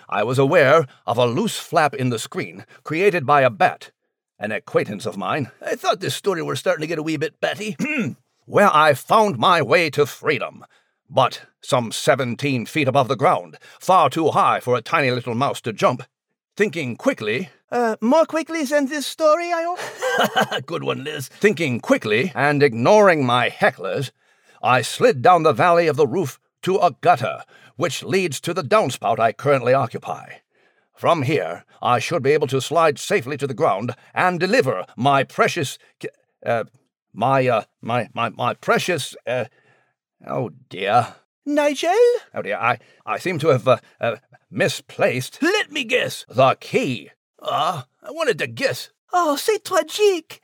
I 0.09 0.23
was 0.23 0.39
aware 0.39 0.85
of 1.05 1.17
a 1.17 1.25
loose 1.25 1.57
flap 1.57 1.93
in 1.93 2.09
the 2.09 2.19
screen 2.19 2.65
created 2.83 3.25
by 3.25 3.41
a 3.41 3.49
bat, 3.49 3.91
an 4.39 4.51
acquaintance 4.51 5.05
of 5.05 5.17
mine. 5.17 5.51
I 5.61 5.75
thought 5.75 5.99
this 5.99 6.15
story 6.15 6.41
were 6.41 6.55
starting 6.55 6.81
to 6.81 6.87
get 6.87 6.99
a 6.99 7.03
wee 7.03 7.17
bit 7.17 7.39
batty. 7.39 7.75
where 8.45 8.69
I 8.71 8.93
found 8.93 9.37
my 9.37 9.61
way 9.61 9.89
to 9.91 10.05
freedom, 10.05 10.65
but 11.09 11.41
some 11.61 11.91
seventeen 11.91 12.65
feet 12.65 12.87
above 12.87 13.07
the 13.07 13.15
ground, 13.15 13.57
far 13.79 14.09
too 14.09 14.29
high 14.29 14.59
for 14.59 14.75
a 14.75 14.81
tiny 14.81 15.11
little 15.11 15.35
mouse 15.35 15.61
to 15.61 15.73
jump. 15.73 16.03
Thinking 16.55 16.95
quickly, 16.95 17.49
Uh, 17.75 17.97
more 17.99 18.25
quickly 18.25 18.63
than 18.63 18.85
this 18.85 19.05
story, 19.05 19.51
I 19.51 19.63
hope? 19.63 20.65
Good 20.65 20.85
one, 20.85 21.03
Liz. 21.03 21.27
Thinking 21.27 21.81
quickly 21.81 22.31
and 22.33 22.63
ignoring 22.63 23.25
my 23.25 23.49
hecklers, 23.49 24.11
I 24.63 24.81
slid 24.81 25.21
down 25.21 25.43
the 25.43 25.51
valley 25.51 25.87
of 25.87 25.97
the 25.97 26.07
roof 26.07 26.39
to 26.61 26.77
a 26.77 26.95
gutter, 27.01 27.43
which 27.75 28.01
leads 28.01 28.39
to 28.39 28.53
the 28.53 28.63
downspout 28.63 29.19
I 29.19 29.33
currently 29.33 29.73
occupy. 29.73 30.35
From 30.95 31.23
here, 31.23 31.65
I 31.81 31.99
should 31.99 32.23
be 32.23 32.31
able 32.31 32.47
to 32.47 32.61
slide 32.61 32.97
safely 32.97 33.35
to 33.35 33.45
the 33.45 33.53
ground 33.53 33.93
and 34.13 34.39
deliver 34.39 34.85
my 34.95 35.25
precious, 35.25 35.77
uh, 36.45 36.63
my, 37.11 37.45
uh, 37.45 37.63
my, 37.81 38.07
my, 38.13 38.29
my 38.29 38.53
precious, 38.53 39.17
uh, 39.27 39.45
oh 40.25 40.51
dear. 40.69 41.15
Nigel? 41.45 41.91
Oh 42.33 42.41
dear, 42.41 42.55
I, 42.55 42.79
I 43.05 43.17
seem 43.19 43.37
to 43.39 43.49
have, 43.49 43.67
uh, 43.67 43.79
uh, 43.99 44.15
misplaced. 44.49 45.39
Let 45.41 45.73
me 45.73 45.83
guess. 45.83 46.25
The 46.29 46.55
key. 46.61 47.09
Ah, 47.41 47.85
I 48.01 48.11
wanted 48.11 48.37
to 48.39 48.47
guess. 48.47 48.89
Oh, 49.13 49.35
c'est 49.35 49.63
tragique. 49.63 50.41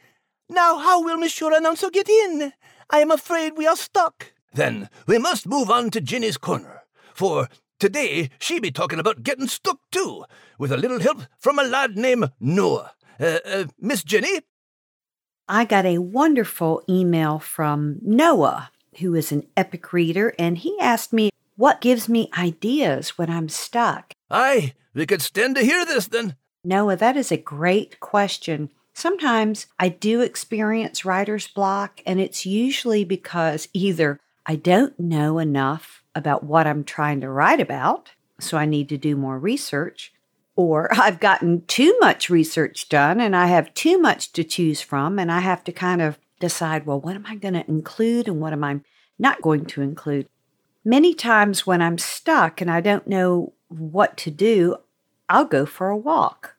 Now, 0.49 0.77
how 0.77 1.01
will 1.03 1.17
Monsieur 1.17 1.51
Announcer 1.53 1.89
get 1.89 2.09
in? 2.09 2.53
I 2.89 2.99
am 2.99 3.11
afraid 3.11 3.53
we 3.55 3.67
are 3.67 3.75
stuck. 3.75 4.33
Then 4.53 4.89
we 5.07 5.17
must 5.17 5.47
move 5.47 5.69
on 5.71 5.89
to 5.91 6.01
Jenny's 6.01 6.37
corner, 6.37 6.81
for 7.13 7.47
today 7.79 8.29
she 8.39 8.59
be 8.59 8.71
talking 8.71 8.99
about 8.99 9.23
getting 9.23 9.47
stuck 9.47 9.79
too, 9.91 10.25
with 10.59 10.71
a 10.71 10.77
little 10.77 10.99
help 10.99 11.23
from 11.39 11.57
a 11.57 11.63
lad 11.63 11.95
named 11.97 12.31
Noah. 12.39 12.91
Uh, 13.19 13.39
uh, 13.45 13.65
Miss 13.79 14.03
Ginny? 14.03 14.41
I 15.47 15.65
got 15.65 15.85
a 15.85 15.99
wonderful 15.99 16.81
email 16.89 17.39
from 17.39 17.99
Noah, 18.01 18.71
who 18.99 19.15
is 19.15 19.31
an 19.31 19.47
epic 19.55 19.93
reader, 19.93 20.33
and 20.37 20.57
he 20.57 20.77
asked 20.79 21.13
me 21.13 21.29
what 21.55 21.81
gives 21.81 22.09
me 22.09 22.29
ideas 22.37 23.17
when 23.17 23.29
I'm 23.29 23.47
stuck. 23.47 24.13
Aye, 24.29 24.73
we 24.93 25.05
could 25.05 25.21
stand 25.21 25.55
to 25.55 25.63
hear 25.63 25.85
this 25.85 26.07
then. 26.07 26.35
Noah, 26.63 26.95
that 26.97 27.17
is 27.17 27.31
a 27.31 27.37
great 27.37 27.99
question. 27.99 28.69
Sometimes 28.93 29.65
I 29.79 29.89
do 29.89 30.21
experience 30.21 31.05
writer's 31.05 31.47
block, 31.47 32.01
and 32.05 32.19
it's 32.19 32.45
usually 32.45 33.03
because 33.03 33.67
either 33.73 34.19
I 34.45 34.57
don't 34.57 34.99
know 34.99 35.39
enough 35.39 36.03
about 36.13 36.43
what 36.43 36.67
I'm 36.67 36.83
trying 36.83 37.21
to 37.21 37.29
write 37.29 37.59
about, 37.59 38.11
so 38.39 38.57
I 38.57 38.65
need 38.65 38.89
to 38.89 38.97
do 38.97 39.15
more 39.15 39.39
research, 39.39 40.13
or 40.55 40.93
I've 40.99 41.19
gotten 41.19 41.65
too 41.65 41.97
much 41.99 42.29
research 42.29 42.89
done 42.89 43.19
and 43.19 43.35
I 43.35 43.47
have 43.47 43.73
too 43.73 43.99
much 43.99 44.31
to 44.33 44.43
choose 44.43 44.81
from, 44.81 45.17
and 45.17 45.31
I 45.31 45.39
have 45.39 45.63
to 45.63 45.71
kind 45.71 46.01
of 46.01 46.19
decide, 46.39 46.85
well, 46.85 46.99
what 46.99 47.15
am 47.15 47.25
I 47.27 47.35
going 47.35 47.53
to 47.53 47.67
include 47.67 48.27
and 48.27 48.39
what 48.39 48.53
am 48.53 48.63
I 48.63 48.81
not 49.17 49.41
going 49.41 49.65
to 49.65 49.81
include? 49.81 50.27
Many 50.83 51.13
times 51.13 51.65
when 51.65 51.81
I'm 51.81 51.97
stuck 51.97 52.61
and 52.61 52.69
I 52.69 52.81
don't 52.81 53.07
know 53.07 53.53
what 53.67 54.17
to 54.17 54.31
do, 54.31 54.77
I'll 55.31 55.45
go 55.45 55.65
for 55.65 55.89
a 55.89 55.97
walk. 55.97 56.55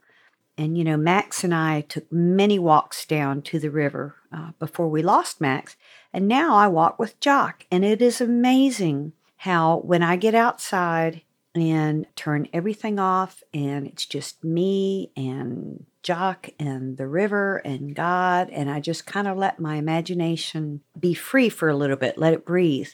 And, 0.56 0.78
you 0.78 0.84
know, 0.84 0.96
Max 0.96 1.44
and 1.44 1.54
I 1.54 1.82
took 1.82 2.10
many 2.10 2.58
walks 2.58 3.04
down 3.04 3.42
to 3.42 3.58
the 3.58 3.70
river 3.70 4.16
uh, 4.32 4.52
before 4.58 4.88
we 4.88 5.02
lost 5.02 5.40
Max. 5.40 5.76
And 6.12 6.26
now 6.26 6.56
I 6.56 6.68
walk 6.68 6.98
with 6.98 7.20
Jock. 7.20 7.66
And 7.70 7.84
it 7.84 8.00
is 8.00 8.20
amazing 8.20 9.12
how 9.36 9.78
when 9.78 10.02
I 10.02 10.16
get 10.16 10.34
outside 10.34 11.20
and 11.54 12.06
turn 12.16 12.48
everything 12.52 12.98
off 12.98 13.42
and 13.52 13.86
it's 13.86 14.06
just 14.06 14.42
me 14.42 15.10
and 15.16 15.84
Jock 16.02 16.48
and 16.58 16.96
the 16.96 17.06
river 17.06 17.58
and 17.58 17.94
God, 17.94 18.48
and 18.50 18.70
I 18.70 18.80
just 18.80 19.06
kind 19.06 19.28
of 19.28 19.36
let 19.36 19.60
my 19.60 19.76
imagination 19.76 20.80
be 20.98 21.14
free 21.14 21.48
for 21.48 21.68
a 21.68 21.76
little 21.76 21.96
bit, 21.96 22.18
let 22.18 22.32
it 22.32 22.46
breathe. 22.46 22.88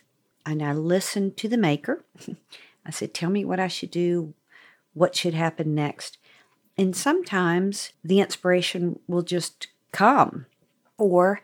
And 0.45 0.63
I 0.63 0.73
listen 0.73 1.35
to 1.35 1.49
the 1.49 1.57
Maker. 1.57 2.05
I 2.85 2.91
said, 2.91 3.15
Tell 3.15 3.31
me 3.31 3.45
what 3.45 3.61
I 3.61 3.69
should 3.69 3.91
do, 3.91 4.35
what 4.99 5.17
should 5.17 5.35
happen 5.35 5.75
next. 5.75 6.19
And 6.77 6.95
sometimes 6.95 7.93
the 8.05 8.21
inspiration 8.21 9.01
will 9.09 9.23
just 9.23 9.69
come. 9.93 10.47
Or 10.97 11.41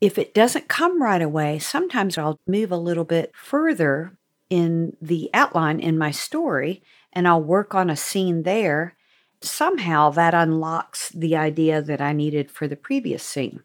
if 0.00 0.18
it 0.18 0.34
doesn't 0.34 0.68
come 0.68 1.02
right 1.02 1.22
away, 1.22 1.58
sometimes 1.58 2.18
I'll 2.18 2.38
move 2.46 2.70
a 2.70 2.76
little 2.76 3.04
bit 3.04 3.32
further 3.34 4.16
in 4.50 4.96
the 5.00 5.30
outline 5.34 5.80
in 5.80 5.98
my 5.98 6.10
story 6.10 6.82
and 7.12 7.26
I'll 7.26 7.42
work 7.42 7.74
on 7.74 7.90
a 7.90 7.96
scene 7.96 8.42
there. 8.42 8.94
Somehow 9.40 10.10
that 10.10 10.34
unlocks 10.34 11.08
the 11.10 11.36
idea 11.36 11.82
that 11.82 12.00
I 12.00 12.12
needed 12.12 12.50
for 12.50 12.68
the 12.68 12.76
previous 12.76 13.22
scene. 13.22 13.62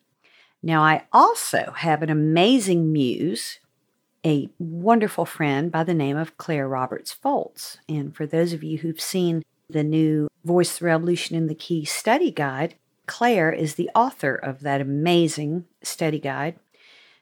Now, 0.63 0.81
I 0.81 1.05
also 1.11 1.73
have 1.77 2.03
an 2.03 2.09
amazing 2.09 2.91
muse, 2.91 3.59
a 4.25 4.49
wonderful 4.59 5.25
friend 5.25 5.71
by 5.71 5.83
the 5.83 5.93
name 5.93 6.17
of 6.17 6.37
Claire 6.37 6.67
Roberts 6.67 7.15
Foltz. 7.23 7.77
And 7.89 8.15
for 8.15 8.25
those 8.25 8.53
of 8.53 8.63
you 8.63 8.79
who've 8.79 9.01
seen 9.01 9.43
the 9.69 9.83
new 9.83 10.27
Voice 10.43 10.77
the 10.79 10.85
Revolution 10.85 11.35
in 11.35 11.47
the 11.47 11.55
Key 11.55 11.85
study 11.85 12.31
guide, 12.31 12.75
Claire 13.07 13.51
is 13.51 13.75
the 13.75 13.89
author 13.95 14.35
of 14.35 14.61
that 14.61 14.81
amazing 14.81 15.65
study 15.83 16.19
guide. 16.19 16.55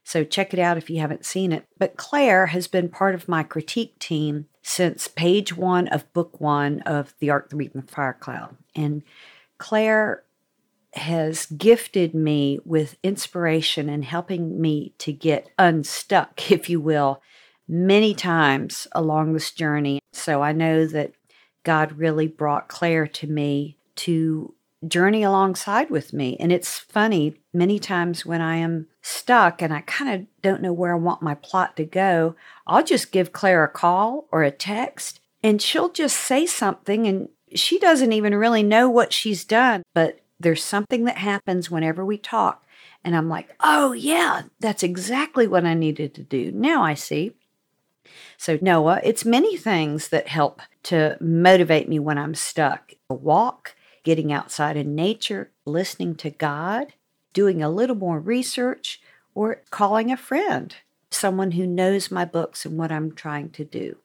So 0.03 0.23
check 0.23 0.53
it 0.53 0.59
out 0.59 0.77
if 0.77 0.89
you 0.89 0.99
haven't 0.99 1.25
seen 1.25 1.51
it. 1.51 1.65
But 1.77 1.97
Claire 1.97 2.47
has 2.47 2.67
been 2.67 2.89
part 2.89 3.15
of 3.15 3.27
my 3.27 3.43
critique 3.43 3.99
team 3.99 4.47
since 4.61 5.07
page 5.07 5.55
one 5.55 5.87
of 5.89 6.11
book 6.13 6.39
one 6.41 6.81
of 6.81 7.13
The 7.19 7.29
Ark, 7.29 7.49
the 7.49 7.55
Reed, 7.55 7.71
and 7.73 7.83
the 7.83 7.91
Fire 7.91 8.17
Cloud. 8.19 8.57
And 8.75 9.03
Claire 9.57 10.23
has 10.93 11.45
gifted 11.45 12.13
me 12.15 12.59
with 12.65 12.97
inspiration 13.03 13.89
and 13.89 14.03
helping 14.03 14.59
me 14.59 14.93
to 14.99 15.13
get 15.13 15.49
unstuck, 15.57 16.51
if 16.51 16.69
you 16.69 16.79
will, 16.79 17.21
many 17.67 18.13
times 18.13 18.87
along 18.93 19.33
this 19.33 19.51
journey. 19.51 19.99
So 20.11 20.41
I 20.41 20.51
know 20.51 20.85
that 20.87 21.13
God 21.63 21.93
really 21.93 22.27
brought 22.27 22.67
Claire 22.67 23.07
to 23.07 23.27
me 23.27 23.77
to 23.97 24.53
journey 24.87 25.23
alongside 25.23 25.89
with 25.89 26.13
me. 26.13 26.37
And 26.39 26.51
it's 26.51 26.79
funny, 26.79 27.35
many 27.53 27.79
times 27.79 28.25
when 28.25 28.41
I 28.41 28.55
am 28.55 28.87
stuck 29.01 29.61
and 29.61 29.73
I 29.73 29.81
kind 29.81 30.09
of 30.21 30.27
don't 30.41 30.61
know 30.61 30.73
where 30.73 30.93
I 30.93 30.97
want 30.97 31.21
my 31.21 31.35
plot 31.35 31.75
to 31.77 31.85
go, 31.85 32.35
I'll 32.65 32.83
just 32.83 33.11
give 33.11 33.33
Claire 33.33 33.63
a 33.63 33.69
call 33.69 34.27
or 34.31 34.43
a 34.43 34.51
text 34.51 35.19
and 35.43 35.61
she'll 35.61 35.89
just 35.89 36.17
say 36.17 36.45
something 36.45 37.07
and 37.07 37.29
she 37.55 37.79
doesn't 37.79 38.13
even 38.13 38.35
really 38.35 38.63
know 38.63 38.89
what 38.89 39.11
she's 39.11 39.43
done, 39.43 39.83
but 39.93 40.18
there's 40.39 40.63
something 40.63 41.03
that 41.05 41.17
happens 41.17 41.69
whenever 41.69 42.05
we 42.05 42.17
talk. 42.17 42.63
And 43.03 43.15
I'm 43.15 43.29
like, 43.29 43.55
oh, 43.61 43.93
yeah, 43.93 44.43
that's 44.59 44.83
exactly 44.83 45.47
what 45.47 45.65
I 45.65 45.73
needed 45.73 46.13
to 46.15 46.23
do. 46.23 46.51
Now 46.51 46.83
I 46.83 46.93
see. 46.93 47.35
So, 48.37 48.57
Noah, 48.61 49.01
it's 49.03 49.25
many 49.25 49.57
things 49.57 50.09
that 50.09 50.27
help 50.27 50.61
to 50.83 51.17
motivate 51.19 51.89
me 51.89 51.99
when 51.99 52.17
I'm 52.17 52.35
stuck. 52.35 52.93
A 53.09 53.13
walk, 53.13 53.75
getting 54.03 54.31
outside 54.31 54.77
in 54.77 54.95
nature, 54.95 55.51
listening 55.65 56.15
to 56.15 56.29
God, 56.29 56.93
doing 57.33 57.61
a 57.61 57.69
little 57.69 57.95
more 57.95 58.19
research, 58.19 59.01
or 59.35 59.61
calling 59.69 60.11
a 60.11 60.17
friend, 60.17 60.75
someone 61.11 61.51
who 61.51 61.67
knows 61.67 62.11
my 62.11 62.25
books 62.25 62.65
and 62.65 62.77
what 62.77 62.91
I'm 62.91 63.13
trying 63.13 63.49
to 63.51 63.63
do. 63.63 63.97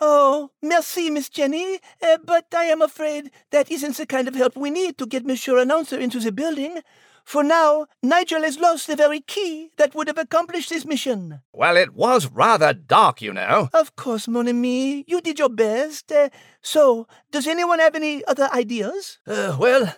Oh, 0.00 0.50
merci, 0.60 1.08
Miss 1.10 1.28
Jenny, 1.28 1.78
uh, 2.02 2.18
but 2.24 2.46
I 2.54 2.64
am 2.64 2.82
afraid 2.82 3.30
that 3.50 3.70
isn't 3.70 3.96
the 3.96 4.06
kind 4.06 4.28
of 4.28 4.34
help 4.34 4.56
we 4.56 4.70
need 4.70 4.98
to 4.98 5.06
get 5.06 5.24
Monsieur 5.24 5.58
Announcer 5.58 5.98
into 5.98 6.18
the 6.18 6.32
building. 6.32 6.80
For 7.24 7.42
now, 7.42 7.86
Nigel 8.02 8.42
has 8.42 8.58
lost 8.58 8.86
the 8.86 8.96
very 8.96 9.20
key 9.20 9.70
that 9.78 9.94
would 9.94 10.08
have 10.08 10.18
accomplished 10.18 10.68
this 10.68 10.84
mission. 10.84 11.40
Well, 11.54 11.76
it 11.76 11.94
was 11.94 12.26
rather 12.26 12.74
dark, 12.74 13.22
you 13.22 13.32
know. 13.32 13.70
Of 13.72 13.96
course, 13.96 14.28
mon 14.28 14.46
ami, 14.48 15.04
you 15.06 15.22
did 15.22 15.38
your 15.38 15.48
best. 15.48 16.12
Uh, 16.12 16.28
so, 16.60 17.06
does 17.30 17.46
anyone 17.46 17.78
have 17.78 17.94
any 17.94 18.22
other 18.26 18.50
ideas? 18.52 19.20
Uh, 19.26 19.56
well, 19.58 19.94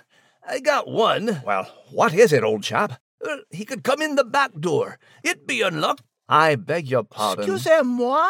I 0.46 0.60
got 0.60 0.86
one. 0.88 1.42
Well, 1.44 1.64
what 1.90 2.14
is 2.14 2.32
it, 2.32 2.44
old 2.44 2.62
chap? 2.62 3.00
Uh, 3.26 3.38
he 3.50 3.64
could 3.64 3.82
come 3.82 4.00
in 4.02 4.14
the 4.14 4.24
back 4.24 4.52
door. 4.60 4.98
It'd 5.24 5.48
be 5.48 5.62
unlocked. 5.62 6.02
I 6.28 6.54
beg 6.56 6.88
your 6.88 7.02
pardon. 7.04 7.44
Excusez-moi? 7.44 8.28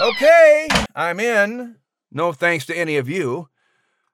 Okay, 0.00 0.68
I'm 0.94 1.20
in. 1.20 1.76
No 2.10 2.32
thanks 2.32 2.66
to 2.66 2.76
any 2.76 2.96
of 2.96 3.08
you. 3.08 3.48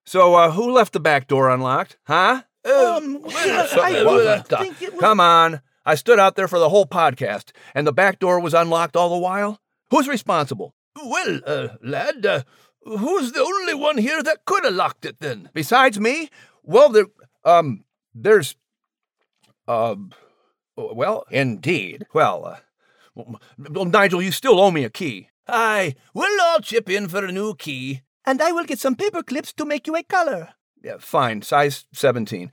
So, 0.05 0.35
uh, 0.35 0.51
who 0.51 0.71
left 0.73 0.93
the 0.93 1.01
back 1.01 1.27
door 1.29 1.51
unlocked? 1.51 1.99
Huh? 2.05 2.43
Um, 2.65 3.23
So- 3.31 3.81
I 3.83 4.03
uh, 4.05 4.43
think 4.43 4.83
it 4.83 4.93
was... 4.93 5.01
Come 5.01 5.21
on. 5.21 5.61
I 5.85 5.95
stood 5.95 6.19
out 6.19 6.37
there 6.37 6.49
for 6.49 6.59
the 6.59 6.69
whole 6.69 6.87
podcast, 6.87 7.53
and 7.75 7.87
the 7.87 7.93
back 7.93 8.19
door 8.19 8.41
was 8.41 8.55
unlocked 8.55 8.97
all 8.97 9.09
the 9.09 9.17
while? 9.19 9.61
Who's 9.91 10.09
responsible? 10.09 10.75
Well, 11.03 11.41
uh, 11.47 11.69
lad, 11.83 12.27
uh, 12.27 12.43
who's 12.85 13.33
the 13.33 13.41
only 13.41 13.75
one 13.75 13.97
here 13.99 14.23
that 14.23 14.45
could 14.45 14.65
have 14.65 14.75
locked 14.75 15.05
it 15.07 15.21
then? 15.21 15.49
Besides 15.55 15.99
me? 15.99 16.29
Well, 16.63 16.91
there, 16.91 17.07
um, 17.45 17.85
there's, 18.15 18.57
uh, 19.67 19.95
well, 20.77 21.25
Indeed. 21.31 22.07
well, 22.13 22.45
uh, 22.45 23.25
well, 23.57 23.85
Nigel, 23.87 24.21
you 24.21 24.33
still 24.33 24.61
owe 24.61 24.71
me 24.71 24.85
a 24.85 24.91
key. 24.91 25.29
Aye, 25.49 25.95
we'll 26.13 26.41
all 26.43 26.61
chip 26.61 26.91
in 26.91 27.09
for 27.09 27.25
a 27.25 27.33
new 27.33 27.55
key. 27.55 28.03
And 28.27 28.43
I 28.43 28.53
will 28.53 28.65
get 28.65 28.79
some 28.79 28.95
paper 28.95 29.23
clips 29.23 29.53
to 29.55 29.65
make 29.65 29.87
you 29.87 29.97
a 29.97 30.03
collar. 30.03 30.51
Yeah, 30.83 30.97
fine, 30.99 31.43
size 31.43 31.87
17. 31.93 32.51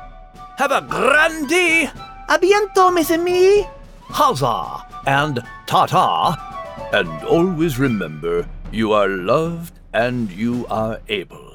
Have 0.58 0.70
a 0.70 0.82
grandi, 0.82 1.86
Abiento, 2.28 2.94
mes 2.94 3.10
amis! 3.10 3.66
huzzah, 4.08 4.86
and 5.06 5.42
ta 5.66 5.86
ta. 5.86 6.90
And 6.92 7.08
always 7.24 7.78
remember, 7.78 8.46
you 8.70 8.92
are 8.92 9.08
loved 9.08 9.72
and 9.92 10.30
you 10.30 10.66
are 10.68 11.00
able. 11.08 11.53